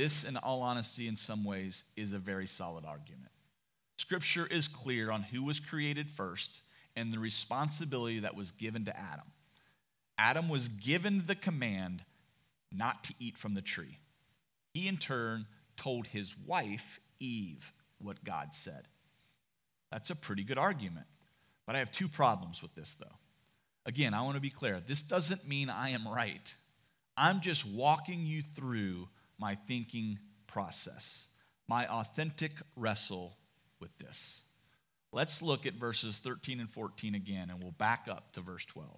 [0.00, 3.28] This, in all honesty, in some ways, is a very solid argument.
[3.98, 6.62] Scripture is clear on who was created first
[6.96, 9.26] and the responsibility that was given to Adam.
[10.16, 12.02] Adam was given the command
[12.72, 13.98] not to eat from the tree.
[14.72, 15.44] He, in turn,
[15.76, 18.88] told his wife, Eve, what God said.
[19.92, 21.08] That's a pretty good argument.
[21.66, 23.18] But I have two problems with this, though.
[23.84, 24.80] Again, I want to be clear.
[24.80, 26.54] This doesn't mean I am right.
[27.18, 29.08] I'm just walking you through
[29.40, 31.28] my thinking process,
[31.66, 33.36] my authentic wrestle
[33.80, 34.44] with this.
[35.12, 38.88] Let's look at verses 13 and 14 again, and we'll back up to verse 12.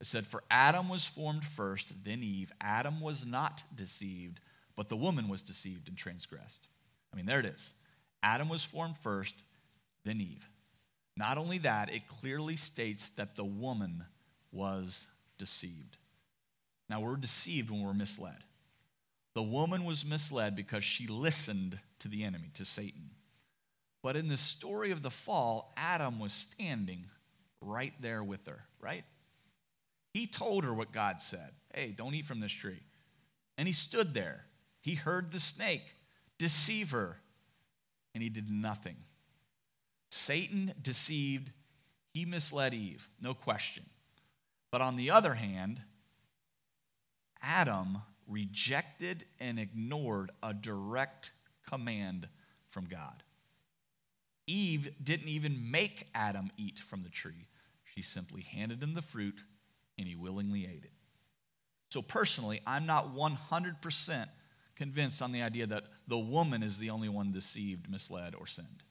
[0.00, 2.52] It said, For Adam was formed first, then Eve.
[2.60, 4.40] Adam was not deceived,
[4.76, 6.66] but the woman was deceived and transgressed.
[7.12, 7.74] I mean, there it is.
[8.22, 9.34] Adam was formed first,
[10.04, 10.48] then Eve.
[11.16, 14.04] Not only that, it clearly states that the woman
[14.52, 15.98] was deceived.
[16.88, 18.42] Now, we're deceived when we're misled.
[19.34, 23.10] The woman was misled because she listened to the enemy, to Satan.
[24.02, 27.06] But in the story of the fall, Adam was standing
[27.60, 29.04] right there with her, right?
[30.12, 32.82] He told her what God said hey, don't eat from this tree.
[33.56, 34.46] And he stood there.
[34.80, 35.94] He heard the snake
[36.38, 37.18] deceive her,
[38.14, 38.96] and he did nothing.
[40.10, 41.52] Satan deceived,
[42.12, 43.84] he misled Eve, no question.
[44.72, 45.82] But on the other hand,
[47.42, 47.98] Adam
[48.30, 51.32] rejected and ignored a direct
[51.68, 52.28] command
[52.70, 53.22] from God.
[54.46, 57.48] Eve didn't even make Adam eat from the tree.
[57.84, 59.40] She simply handed him the fruit
[59.98, 60.92] and he willingly ate it.
[61.90, 64.28] So, personally, I'm not 100%
[64.76, 68.84] convinced on the idea that the woman is the only one deceived, misled, or sinned.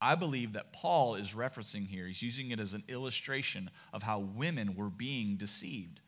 [0.00, 4.20] I believe that Paul is referencing here, he's using it as an illustration of how
[4.20, 6.00] women were being deceived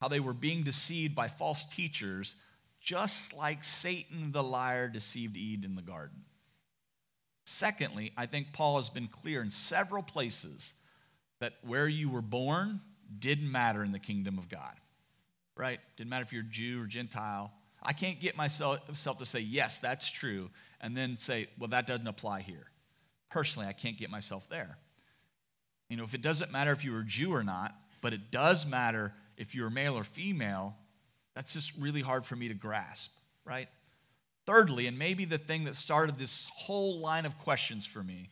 [0.00, 2.34] how they were being deceived by false teachers,
[2.80, 6.24] just like Satan the liar deceived Eve in the garden.
[7.44, 10.74] Secondly, I think Paul has been clear in several places
[11.40, 12.80] that where you were born
[13.18, 14.74] didn't matter in the kingdom of God,
[15.56, 15.80] right?
[15.96, 17.52] Didn't matter if you're Jew or Gentile.
[17.82, 18.80] I can't get myself
[19.18, 22.66] to say, yes, that's true, and then say, well, that doesn't apply here.
[23.30, 24.78] Personally, I can't get myself there.
[25.88, 28.66] You know, if it doesn't matter if you were Jew or not, but it does
[28.66, 30.76] matter if you're male or female,
[31.34, 33.12] that's just really hard for me to grasp,
[33.46, 33.68] right?
[34.44, 38.28] Thirdly, and maybe the thing that started this whole line of questions for me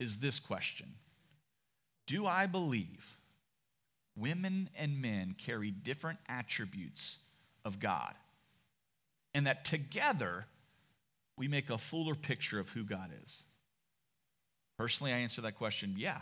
[0.00, 0.94] is this question
[2.06, 3.16] Do I believe
[4.16, 7.18] women and men carry different attributes
[7.64, 8.14] of God.
[9.34, 10.46] And that together,
[11.36, 13.44] we make a fuller picture of who God is.
[14.78, 16.20] Personally, I answer that question yeah.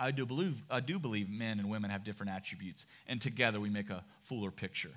[0.00, 3.68] I do believe, I do believe men and women have different attributes, and together we
[3.68, 4.92] make a fuller picture.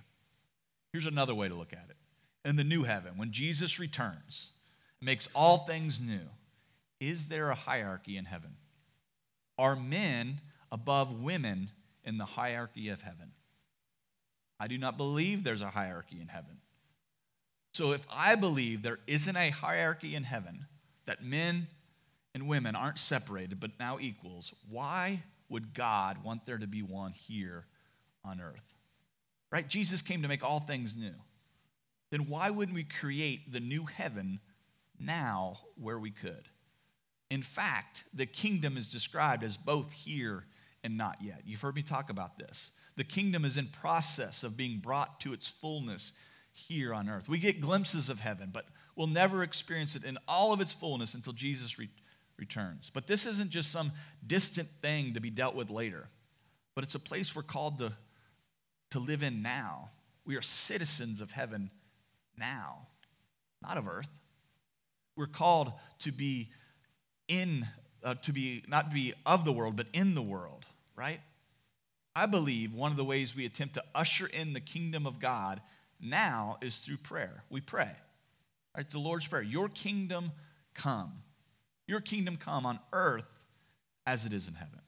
[0.93, 1.97] Here's another way to look at it.
[2.47, 4.51] In the new heaven, when Jesus returns,
[5.01, 6.21] makes all things new,
[7.01, 8.55] is there a hierarchy in heaven?
[9.57, 10.39] Are men
[10.71, 11.71] above women
[12.05, 13.33] in the hierarchy of heaven?
[14.57, 16.59] I do not believe there's a hierarchy in heaven.
[17.73, 20.67] So if I believe there isn't a hierarchy in heaven,
[21.05, 21.67] that men
[22.33, 27.11] and women aren't separated but now equals, why would God want there to be one
[27.11, 27.65] here
[28.23, 28.73] on earth?
[29.51, 29.67] Right?
[29.67, 31.13] Jesus came to make all things new.
[32.09, 34.39] Then why wouldn't we create the new heaven
[34.99, 36.47] now where we could?
[37.29, 40.45] In fact, the kingdom is described as both here
[40.83, 41.41] and not yet.
[41.45, 42.71] You've heard me talk about this.
[42.95, 46.13] The kingdom is in process of being brought to its fullness
[46.51, 47.27] here on earth.
[47.27, 48.65] We get glimpses of heaven, but
[48.95, 51.89] we'll never experience it in all of its fullness until Jesus re-
[52.37, 52.91] returns.
[52.93, 53.91] But this isn't just some
[54.25, 56.09] distant thing to be dealt with later,
[56.75, 57.93] but it's a place we're called to,
[58.91, 59.89] to live in now.
[60.25, 61.69] We are citizens of heaven
[62.37, 62.87] now,
[63.61, 64.09] not of earth.
[65.15, 66.49] We're called to be
[67.27, 67.67] in,
[68.03, 70.65] uh, to be, not to be of the world, but in the world,
[70.95, 71.19] right?
[72.15, 75.61] I believe one of the ways we attempt to usher in the kingdom of God
[75.99, 77.43] now is through prayer.
[77.49, 77.91] We pray.
[78.75, 78.89] Right?
[78.89, 79.43] The Lord's Prayer.
[79.43, 80.31] Your kingdom
[80.73, 81.13] come.
[81.87, 83.27] Your kingdom come on earth
[84.05, 84.79] as it is in heaven.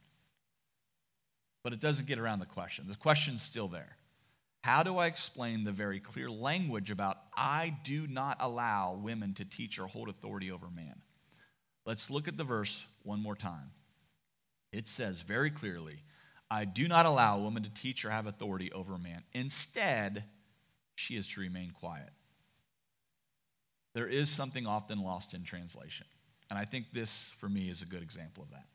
[1.63, 2.85] But it doesn't get around the question.
[2.87, 3.97] The question's still there.
[4.63, 9.45] How do I explain the very clear language about I do not allow women to
[9.45, 11.01] teach or hold authority over man?
[11.85, 13.71] Let's look at the verse one more time.
[14.71, 16.01] It says very clearly,
[16.49, 19.23] I do not allow a woman to teach or have authority over a man.
[19.33, 20.25] Instead,
[20.95, 22.09] she is to remain quiet.
[23.93, 26.07] There is something often lost in translation.
[26.49, 28.65] And I think this, for me, is a good example of that.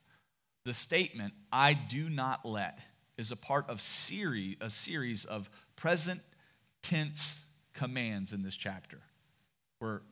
[0.64, 2.78] The statement, I do not let,
[3.16, 6.20] is a part of series, a series of present
[6.82, 8.98] tense commands in this chapter.
[9.78, 10.02] Where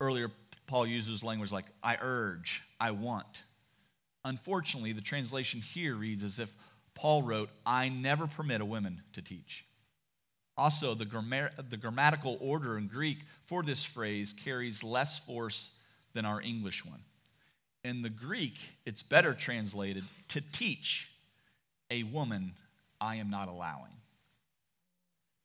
[0.00, 0.30] earlier
[0.66, 3.44] Paul uses language like, I urge, I want.
[4.24, 6.54] Unfortunately, the translation here reads as if
[6.94, 9.64] Paul wrote, I never permit a woman to teach.
[10.56, 15.72] Also, the, grammar- the grammatical order in Greek for this phrase carries less force
[16.14, 17.00] than our English one.
[17.82, 21.10] In the Greek, it's better translated to teach
[21.90, 22.52] a woman
[23.00, 23.92] I am not allowing.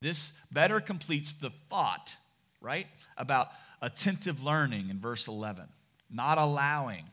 [0.00, 2.14] This better completes the thought,
[2.60, 2.86] right,
[3.18, 3.48] about
[3.82, 5.64] attentive learning in verse 11.
[6.10, 7.04] Not allowing,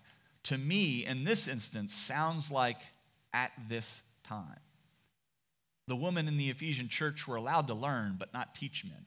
[0.43, 2.77] to me, in this instance, sounds like
[3.33, 4.59] at this time.
[5.87, 9.05] The women in the Ephesian church were allowed to learn, but not teach men.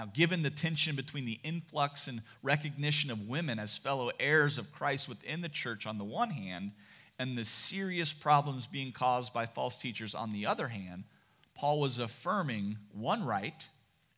[0.00, 4.72] Now, given the tension between the influx and recognition of women as fellow heirs of
[4.72, 6.72] Christ within the church on the one hand,
[7.18, 11.04] and the serious problems being caused by false teachers on the other hand,
[11.54, 13.68] Paul was affirming one right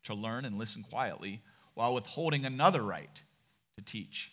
[0.05, 1.43] to learn and listen quietly
[1.75, 3.21] while withholding another right
[3.77, 4.31] to teach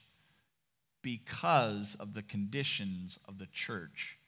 [1.02, 4.20] because of the conditions of the church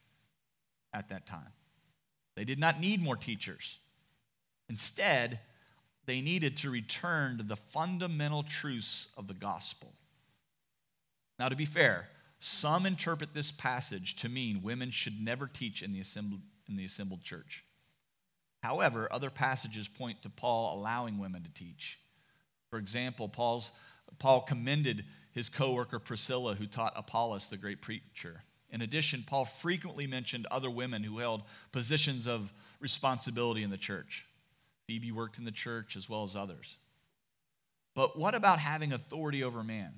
[0.91, 1.53] at that time.
[2.36, 3.78] They did not need more teachers.
[4.67, 5.39] Instead,
[6.06, 9.93] they needed to return to the fundamental truths of the gospel.
[11.39, 12.08] Now, to be fair,
[12.39, 16.86] some interpret this passage to mean women should never teach in the assembled, in the
[16.86, 17.64] assembled church.
[18.64, 21.99] However, other passages point to Paul allowing women to teach.
[22.70, 23.72] For example, Paul's,
[24.20, 28.43] Paul commended his co-worker Priscilla, who taught Apollos, the great preacher.
[28.70, 34.26] In addition, Paul frequently mentioned other women who held positions of responsibility in the church.
[34.91, 36.75] Phoebe worked in the church as well as others.
[37.95, 39.93] But what about having authority over man?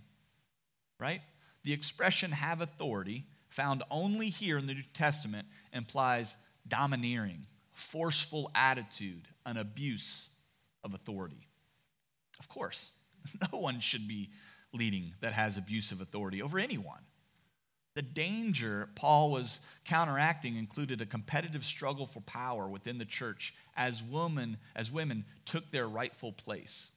[0.99, 1.21] Right?
[1.63, 6.35] The expression have authority, found only here in the New Testament, implies
[6.67, 10.29] domineering, forceful attitude, an abuse
[10.83, 11.47] of authority.
[12.39, 12.91] Of course,
[13.51, 14.29] no one should be
[14.73, 17.01] leading that has abusive authority over anyone.
[17.95, 24.03] The danger Paul was counteracting included a competitive struggle for power within the church as
[24.03, 26.91] women, as women took their rightful place.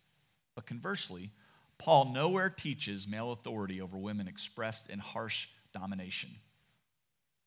[0.54, 1.30] But conversely,
[1.78, 6.30] Paul nowhere teaches male authority over women expressed in harsh domination.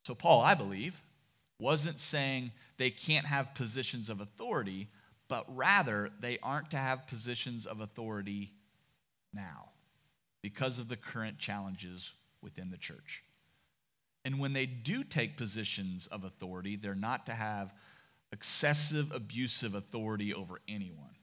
[0.05, 1.01] So, Paul, I believe,
[1.59, 4.87] wasn't saying they can't have positions of authority,
[5.27, 8.51] but rather they aren't to have positions of authority
[9.33, 9.69] now
[10.41, 13.23] because of the current challenges within the church.
[14.25, 17.73] And when they do take positions of authority, they're not to have
[18.31, 21.15] excessive, abusive authority over anyone.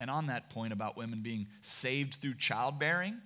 [0.00, 3.18] And on that point about women being saved through childbearing,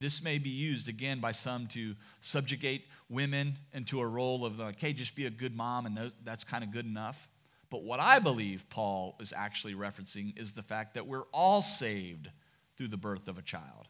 [0.00, 4.78] this may be used again by some to subjugate women into a role of like,
[4.78, 7.28] hey, just be a good mom and that's kind of good enough.
[7.70, 12.28] But what I believe Paul is actually referencing is the fact that we're all saved
[12.76, 13.88] through the birth of a child,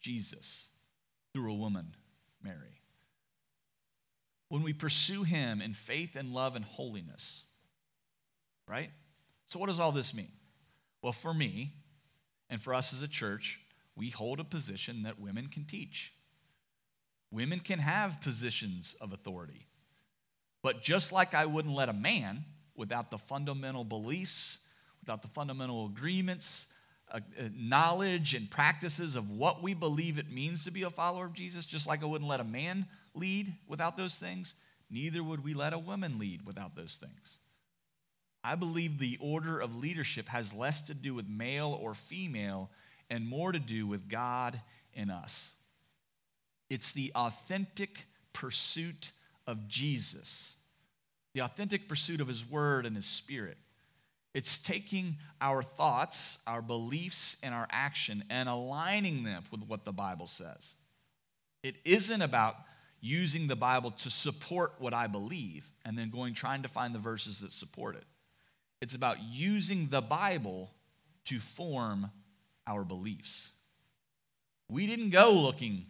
[0.00, 0.68] Jesus,
[1.32, 1.94] through a woman,
[2.42, 2.80] Mary.
[4.48, 7.44] When we pursue him in faith and love and holiness,
[8.68, 8.90] right?
[9.46, 10.32] So, what does all this mean?
[11.02, 11.72] Well, for me
[12.48, 13.60] and for us as a church,
[13.96, 16.12] we hold a position that women can teach.
[17.30, 19.66] Women can have positions of authority.
[20.62, 22.44] But just like I wouldn't let a man,
[22.76, 24.58] without the fundamental beliefs,
[25.00, 26.68] without the fundamental agreements,
[27.10, 31.26] uh, uh, knowledge, and practices of what we believe it means to be a follower
[31.26, 34.54] of Jesus, just like I wouldn't let a man lead without those things,
[34.90, 37.38] neither would we let a woman lead without those things.
[38.44, 42.70] I believe the order of leadership has less to do with male or female
[43.08, 44.60] and more to do with God
[44.94, 45.54] in us.
[46.68, 49.12] It's the authentic pursuit
[49.46, 50.56] of Jesus,
[51.34, 53.58] the authentic pursuit of His Word and His Spirit.
[54.34, 59.92] It's taking our thoughts, our beliefs, and our action and aligning them with what the
[59.92, 60.74] Bible says.
[61.62, 62.56] It isn't about
[63.00, 66.98] using the Bible to support what I believe and then going trying to find the
[66.98, 68.04] verses that support it.
[68.82, 70.72] It's about using the Bible
[71.26, 72.10] to form
[72.66, 73.52] our beliefs.
[74.68, 75.86] We didn't go looking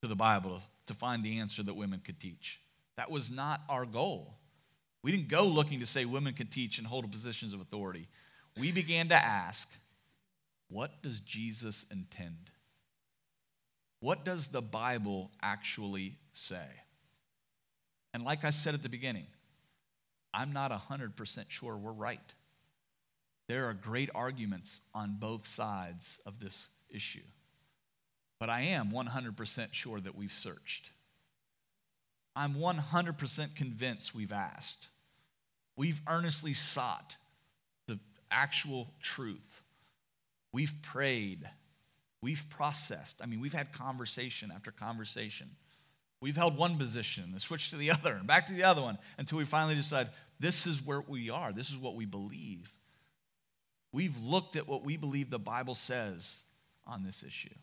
[0.00, 2.58] to the Bible to find the answer that women could teach.
[2.96, 4.38] That was not our goal.
[5.02, 8.08] We didn't go looking to say women can teach and hold positions of authority.
[8.58, 9.68] We began to ask,
[10.70, 12.50] what does Jesus intend?
[14.00, 16.64] What does the Bible actually say?
[18.14, 19.26] And like I said at the beginning,
[20.34, 22.20] I'm not 100% sure we're right.
[23.48, 27.24] There are great arguments on both sides of this issue.
[28.38, 30.90] But I am 100% sure that we've searched.
[32.34, 34.88] I'm 100% convinced we've asked.
[35.76, 37.16] We've earnestly sought
[37.86, 37.98] the
[38.30, 39.62] actual truth.
[40.52, 41.48] We've prayed.
[42.20, 43.20] We've processed.
[43.22, 45.50] I mean, we've had conversation after conversation.
[46.22, 48.96] We've held one position and switched to the other and back to the other one
[49.18, 50.08] until we finally decide
[50.38, 51.52] this is where we are.
[51.52, 52.70] This is what we believe.
[53.92, 56.44] We've looked at what we believe the Bible says
[56.86, 57.54] on this issue.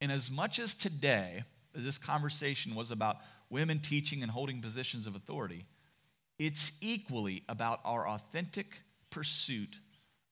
[0.00, 3.18] And as much as today, this conversation was about
[3.50, 5.66] women teaching and holding positions of authority,
[6.38, 9.76] it's equally about our authentic pursuit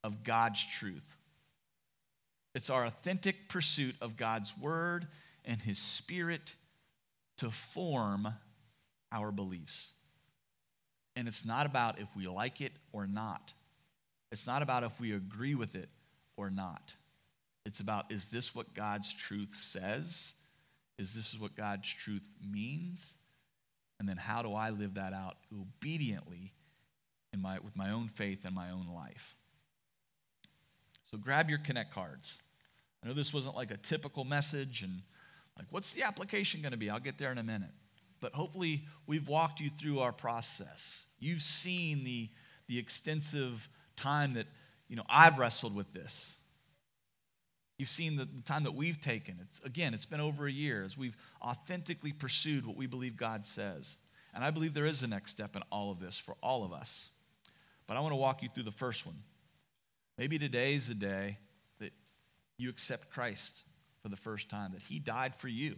[0.02, 1.18] of God's truth.
[2.54, 5.08] It's our authentic pursuit of God's word
[5.44, 6.54] and his spirit
[7.38, 8.28] to form
[9.12, 9.92] our beliefs.
[11.14, 13.54] And it's not about if we like it or not.
[14.30, 15.88] It's not about if we agree with it
[16.36, 16.94] or not.
[17.64, 20.34] It's about is this what God's truth says?
[20.98, 23.16] Is this what God's truth means?
[23.98, 26.52] And then how do I live that out obediently
[27.32, 29.34] in my, with my own faith and my own life?
[31.10, 32.42] So grab your Connect cards.
[33.02, 35.02] I know this wasn't like a typical message and
[35.56, 36.90] like, what's the application going to be?
[36.90, 37.70] I'll get there in a minute.
[38.20, 41.04] But hopefully, we've walked you through our process.
[41.18, 42.28] You've seen the,
[42.66, 44.46] the extensive time that
[44.88, 46.36] you know I've wrestled with this.
[47.78, 49.38] You've seen the, the time that we've taken.
[49.42, 53.44] It's, again, it's been over a year as we've authentically pursued what we believe God
[53.44, 53.98] says.
[54.34, 56.72] And I believe there is a next step in all of this for all of
[56.72, 57.10] us.
[57.86, 59.16] But I want to walk you through the first one.
[60.16, 61.38] Maybe today is the day
[61.80, 61.92] that
[62.56, 63.64] you accept Christ
[64.06, 65.74] for the first time, that He died for you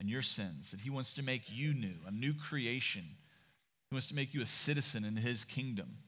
[0.00, 3.04] and your sins, that He wants to make you new, a new creation.
[3.88, 5.98] He wants to make you a citizen in His kingdom.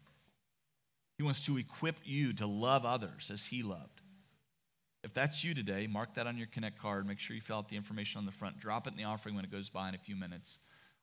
[1.17, 4.01] He wants to equip you to love others as He loved.
[5.05, 7.07] If that's you today, mark that on your Connect card.
[7.07, 8.59] Make sure you fill out the information on the front.
[8.59, 10.59] Drop it in the offering when it goes by in a few minutes.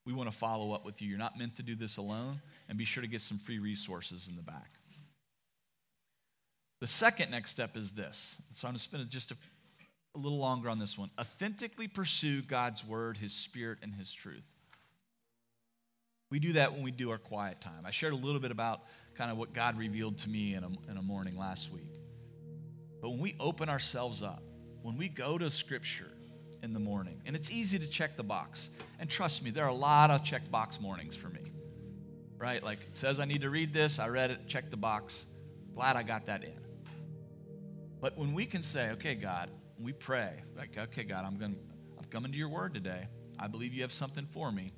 [0.06, 1.08] We want to follow up with you.
[1.08, 4.28] You're not meant to do this alone, and be sure to get some free resources
[4.28, 4.72] in the back.
[6.82, 8.42] The second next step is this.
[8.52, 9.38] So I'm going to spend just a,
[10.16, 11.10] a little longer on this one.
[11.20, 14.44] Authentically pursue God's word, his spirit, and his truth.
[16.30, 17.86] We do that when we do our quiet time.
[17.86, 18.82] I shared a little bit about
[19.16, 22.00] kind of what God revealed to me in a, in a morning last week.
[23.02, 24.42] But when we open ourselves up,
[24.82, 26.12] when we go to Scripture
[26.64, 29.70] in the morning, and it's easy to check the box, and trust me, there are
[29.70, 31.42] a lot of check box mornings for me,
[32.38, 32.64] right?
[32.64, 35.26] Like it says I need to read this, I read it, check the box,
[35.74, 36.60] glad I got that in.
[38.00, 39.50] But when we can say, okay, God,
[39.84, 41.56] we pray, like, okay, God, I'm going,
[41.98, 43.08] I'm coming to your word today.
[43.40, 44.74] I believe you have something for me.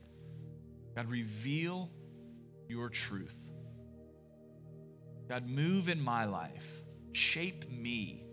[0.96, 1.90] God, reveal
[2.68, 3.36] your truth.
[5.28, 6.66] God, move in my life,
[7.14, 8.24] shape me,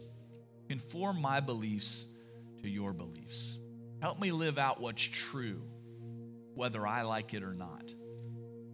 [0.68, 2.04] conform my beliefs
[2.62, 3.58] to your beliefs.
[4.02, 5.62] Help me live out what's true,
[6.54, 7.84] whether I like it or not.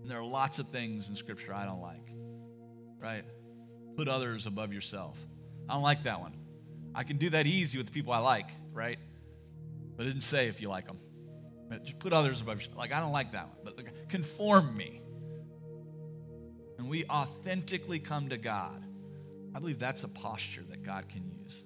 [0.00, 2.10] And there are lots of things in Scripture I don't like,
[3.00, 3.24] right?
[3.96, 5.18] Put others above yourself.
[5.68, 6.34] I don't like that one.
[6.96, 8.98] I can do that easy with the people I like, right?
[9.96, 10.98] But it didn't say if you like them.
[11.84, 12.66] Just put others above.
[12.74, 15.02] Like, I don't like that one, but conform me.
[16.78, 18.82] And we authentically come to God.
[19.54, 21.64] I believe that's a posture that God can use.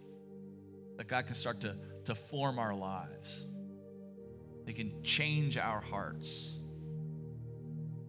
[0.96, 1.76] That God can start to,
[2.06, 3.46] to form our lives.
[4.66, 6.56] He can change our hearts.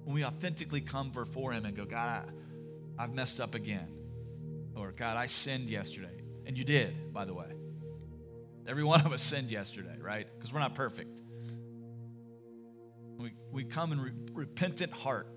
[0.05, 2.26] When we authentically come before Him and go, God,
[2.97, 3.89] I, I've messed up again.
[4.76, 6.20] Or, God, I sinned yesterday.
[6.52, 7.45] And you did, by the way.
[8.68, 10.28] Every one of us sinned yesterday, right?
[10.36, 11.22] Because we're not perfect.
[13.18, 15.28] We, we come in re- repentant heart.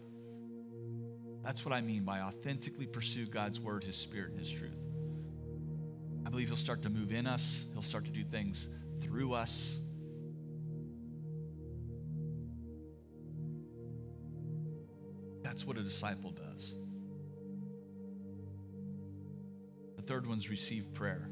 [1.45, 4.75] That's what I mean by authentically pursue God's word, His spirit, and His truth.
[6.27, 8.67] I believe He'll start to move in us, He'll start to do things
[9.01, 9.79] through us.
[15.45, 16.44] That's what a disciple does.
[20.07, 21.31] Third one's receive prayer.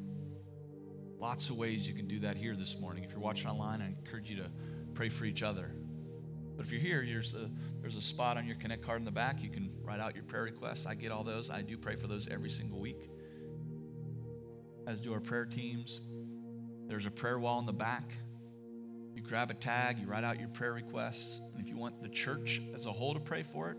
[1.18, 3.04] Lots of ways you can do that here this morning.
[3.04, 4.50] If you're watching online, I encourage you to
[4.94, 5.70] pray for each other.
[6.56, 7.48] But if you're here, there's a, uh,
[7.80, 9.42] there's a spot on your Connect card in the back.
[9.42, 10.86] You can write out your prayer requests.
[10.86, 11.50] I get all those.
[11.50, 13.10] I do pray for those every single week,
[14.86, 16.00] as do our prayer teams.
[16.86, 18.12] There's a prayer wall in the back.
[19.14, 21.40] You grab a tag, you write out your prayer requests.
[21.52, 23.76] And if you want the church as a whole to pray for it,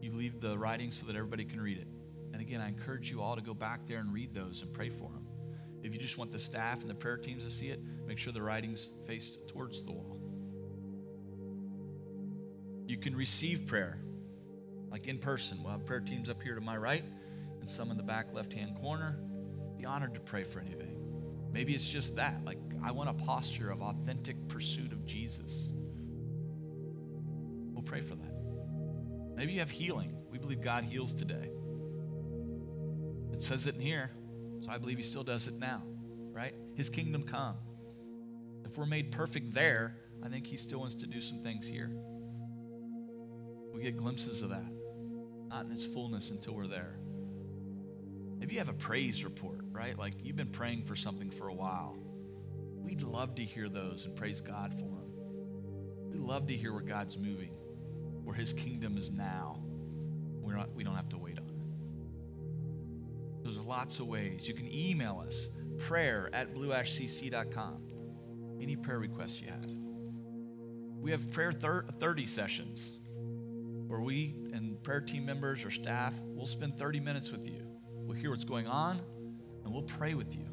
[0.00, 1.88] you leave the writing so that everybody can read it.
[2.32, 4.88] And again, I encourage you all to go back there and read those and pray
[4.88, 5.26] for them.
[5.82, 8.32] If you just want the staff and the prayer teams to see it, make sure
[8.32, 10.18] the writing's faced towards the wall.
[12.86, 13.98] You can receive prayer,
[14.90, 15.62] like in person.
[15.62, 17.04] We'll have prayer teams up here to my right
[17.60, 19.18] and some in the back left hand corner.
[19.76, 20.96] Be honored to pray for anything.
[21.52, 22.44] Maybe it's just that.
[22.44, 25.72] Like, I want a posture of authentic pursuit of Jesus.
[27.72, 28.34] We'll pray for that.
[29.36, 30.16] Maybe you have healing.
[30.30, 31.50] We believe God heals today.
[33.36, 34.10] It says it in here,
[34.62, 35.82] so I believe He still does it now,
[36.32, 36.54] right?
[36.74, 37.56] His kingdom come.
[38.64, 41.90] If we're made perfect there, I think He still wants to do some things here.
[43.72, 44.64] We get glimpses of that,
[45.48, 46.96] not in its fullness until we're there.
[48.38, 49.98] Maybe you have a praise report, right?
[49.98, 51.96] Like you've been praying for something for a while.
[52.76, 55.10] We'd love to hear those and praise God for them.
[56.10, 57.56] We'd love to hear where God's moving
[58.26, 59.56] where his kingdom is now.
[60.40, 61.45] We're not, we don't have to wait on.
[63.46, 64.48] There's lots of ways.
[64.48, 67.82] You can email us, prayer at blueashcc.com.
[68.60, 69.64] Any prayer requests you have.
[71.00, 72.92] We have prayer 30 sessions
[73.86, 77.62] where we and prayer team members or staff will spend 30 minutes with you.
[77.92, 79.00] We'll hear what's going on
[79.64, 80.46] and we'll pray with you.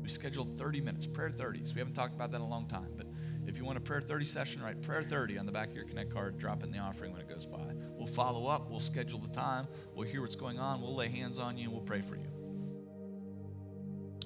[0.00, 1.74] We scheduled 30 minutes, prayer 30s.
[1.74, 3.06] We haven't talked about that in a long time, but
[3.46, 5.84] if you want a prayer 30 session, write prayer 30 on the back of your
[5.84, 7.74] Connect card, drop in the offering when it goes by.
[8.08, 11.56] Follow up, we'll schedule the time, we'll hear what's going on, we'll lay hands on
[11.56, 12.28] you, and we'll pray for you.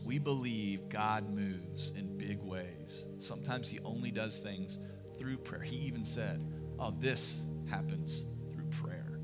[0.04, 3.04] We believe God moves in big ways.
[3.18, 4.78] Sometimes He only does things
[5.18, 5.62] through prayer.
[5.62, 6.44] He even said,
[6.78, 9.20] Oh, this happens through prayer.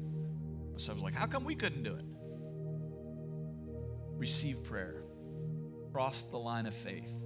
[0.76, 2.04] So I was like, How come we couldn't do it?
[4.16, 5.02] Receive prayer,
[5.92, 7.20] cross the line of faith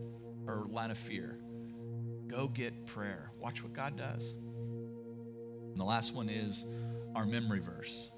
[0.46, 1.38] or line of fear
[2.32, 3.30] Go get prayer.
[3.38, 4.32] Watch what God does.
[4.32, 6.64] And the last one is
[7.14, 8.10] our memory verse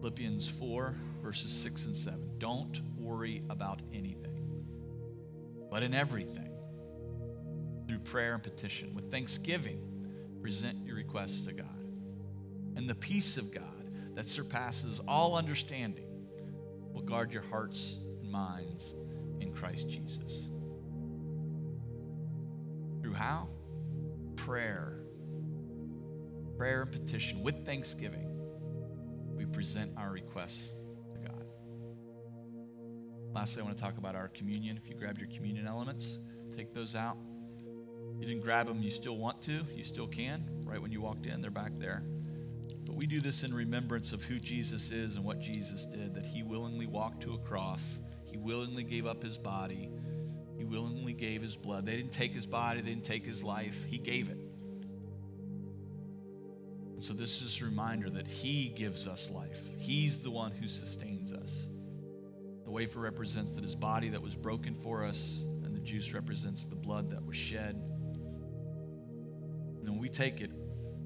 [0.00, 2.38] Philippians 4, verses 6 and 7.
[2.38, 4.64] Don't worry about anything,
[5.70, 6.50] but in everything,
[7.88, 9.80] through prayer and petition, with thanksgiving,
[10.40, 11.66] present your requests to God.
[12.76, 16.06] And the peace of God that surpasses all understanding
[16.92, 18.94] will guard your hearts and minds
[19.40, 20.48] in Christ Jesus.
[23.02, 23.48] Through how?
[24.36, 25.05] Prayer.
[26.56, 28.28] Prayer and petition with thanksgiving.
[29.36, 30.70] We present our requests
[31.12, 31.44] to God.
[33.34, 34.78] Lastly, I want to talk about our communion.
[34.82, 36.18] If you grabbed your communion elements,
[36.56, 37.18] take those out.
[38.14, 40.48] If you didn't grab them, you still want to, you still can.
[40.64, 42.02] Right when you walked in, they're back there.
[42.86, 46.24] But we do this in remembrance of who Jesus is and what Jesus did, that
[46.24, 49.90] he willingly walked to a cross, he willingly gave up his body
[50.56, 51.84] he willingly gave his blood.
[51.84, 53.84] They didn't take his body, they didn't take his life.
[53.88, 54.38] He gave it.
[56.98, 59.60] So this is a reminder that he gives us life.
[59.76, 61.68] He's the one who sustains us.
[62.64, 66.64] The wafer represents that his body that was broken for us, and the juice represents
[66.64, 67.76] the blood that was shed.
[69.80, 70.50] And when we take it,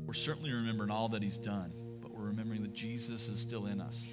[0.07, 3.80] we're certainly remembering all that He's done, but we're remembering that Jesus is still in
[3.80, 4.05] us.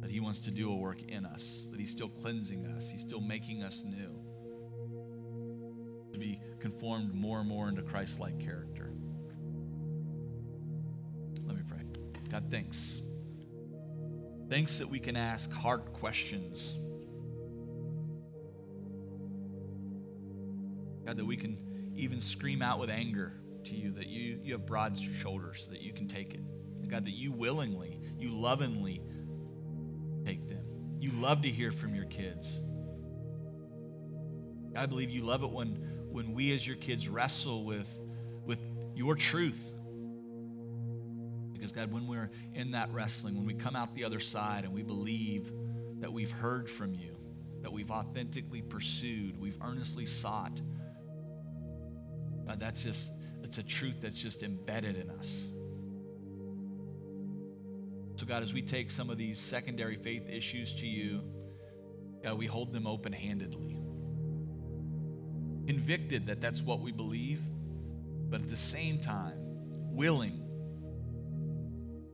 [0.00, 3.02] That He wants to do a work in us, that He's still cleansing us, He's
[3.02, 4.20] still making us new.
[6.12, 8.79] To be conformed more and more into Christ like character.
[12.30, 13.02] God, thanks.
[14.48, 16.74] Thanks that we can ask hard questions.
[21.06, 23.32] God, that we can even scream out with anger
[23.64, 26.40] to you, that you, you have broad shoulders, that you can take it.
[26.88, 29.02] God, that you willingly, you lovingly
[30.24, 30.64] take them.
[30.98, 32.60] You love to hear from your kids.
[34.76, 35.76] I believe you love it when,
[36.10, 37.88] when we as your kids wrestle with,
[38.44, 38.60] with
[38.94, 39.74] your truth
[41.60, 44.72] because, God, when we're in that wrestling, when we come out the other side and
[44.72, 45.52] we believe
[45.98, 47.14] that we've heard from you,
[47.60, 50.58] that we've authentically pursued, we've earnestly sought,
[52.46, 55.50] God, that's just, it's a truth that's just embedded in us.
[58.16, 61.22] So, God, as we take some of these secondary faith issues to you,
[62.24, 63.76] God, we hold them open handedly.
[65.66, 67.42] Convicted that that's what we believe,
[68.30, 69.34] but at the same time,
[69.92, 70.39] willing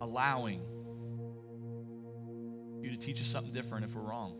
[0.00, 0.60] allowing
[2.82, 4.36] you to teach us something different if we're wrong,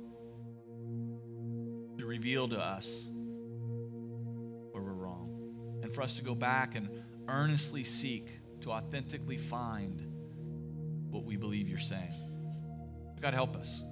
[1.99, 3.09] to reveal to us
[4.71, 6.89] where we're wrong, and for us to go back and
[7.29, 8.29] earnestly seek
[8.61, 10.01] to authentically find
[11.11, 12.15] what we believe you're saying.
[13.21, 13.83] God, help us.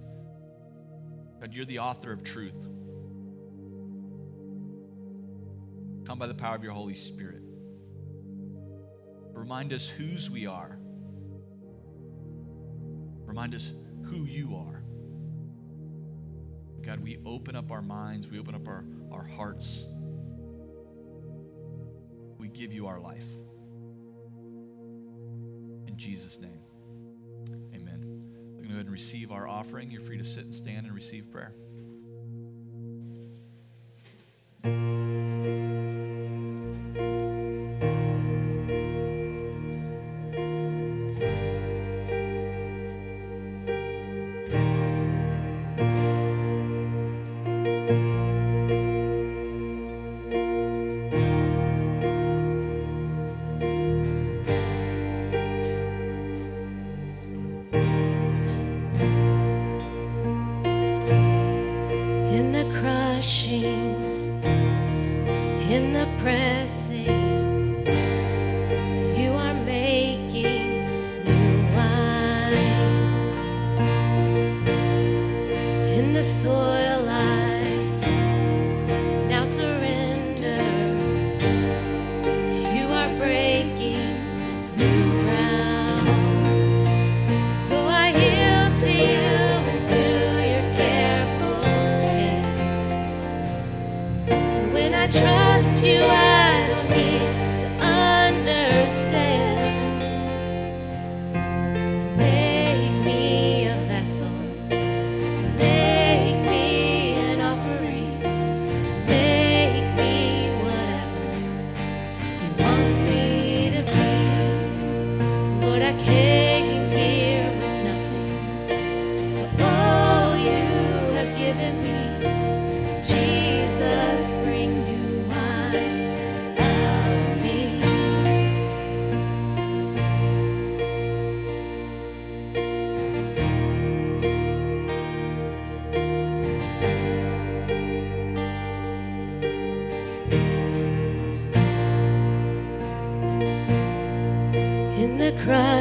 [1.41, 2.69] God, you're the author of truth.
[6.05, 7.41] Come by the power of your Holy Spirit.
[9.33, 10.79] Remind us whose we are
[13.35, 13.73] Remind us
[14.05, 14.85] who you are.
[16.87, 19.87] God, we open up our minds, we open up our, our hearts.
[22.39, 23.27] We give you our life.
[25.89, 26.61] In Jesus' name,
[27.75, 28.05] amen.
[28.53, 29.91] We're going to go ahead and receive our offering.
[29.91, 31.57] You're free to sit and stand and receive prayer.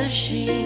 [0.04, 0.63] Machine.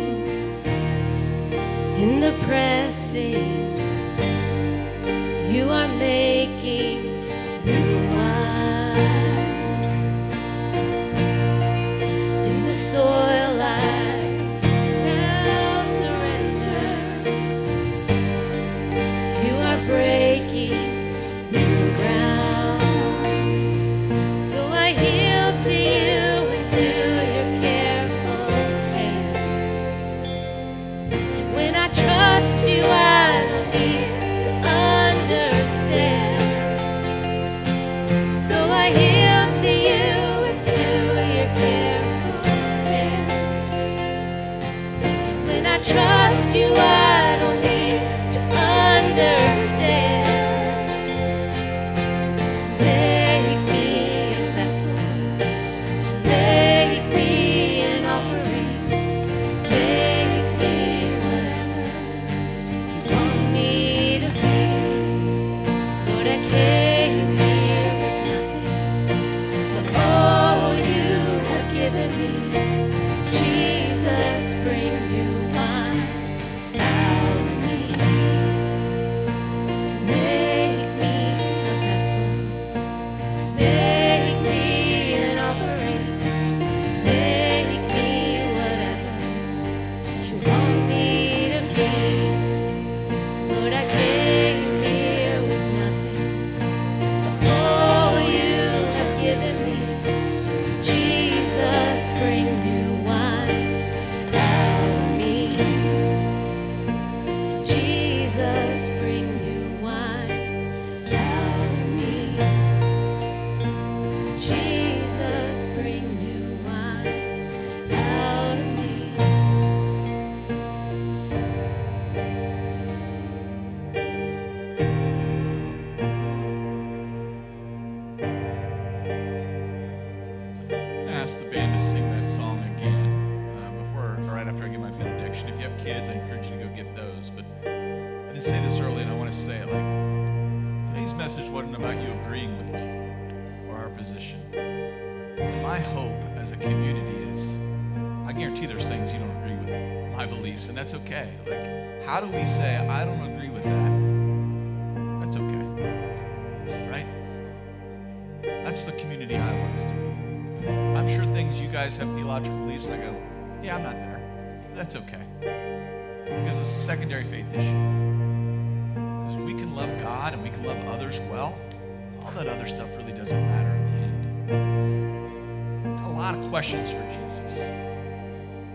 [176.57, 177.53] questions for Jesus.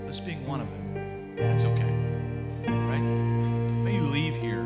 [0.06, 1.34] This being one of them.
[1.34, 1.92] That's okay.
[2.70, 3.00] Right?
[3.00, 4.62] May you leave here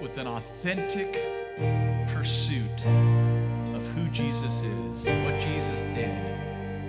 [0.00, 1.14] with an authentic
[2.14, 2.86] pursuit
[3.74, 6.08] of who Jesus is, what Jesus did,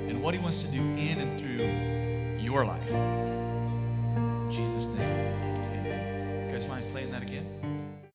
[0.08, 2.88] and what he wants to do in and through your life.
[2.88, 5.10] In Jesus' name.
[5.74, 6.50] Amen.
[6.50, 7.48] You guys mind playing that again?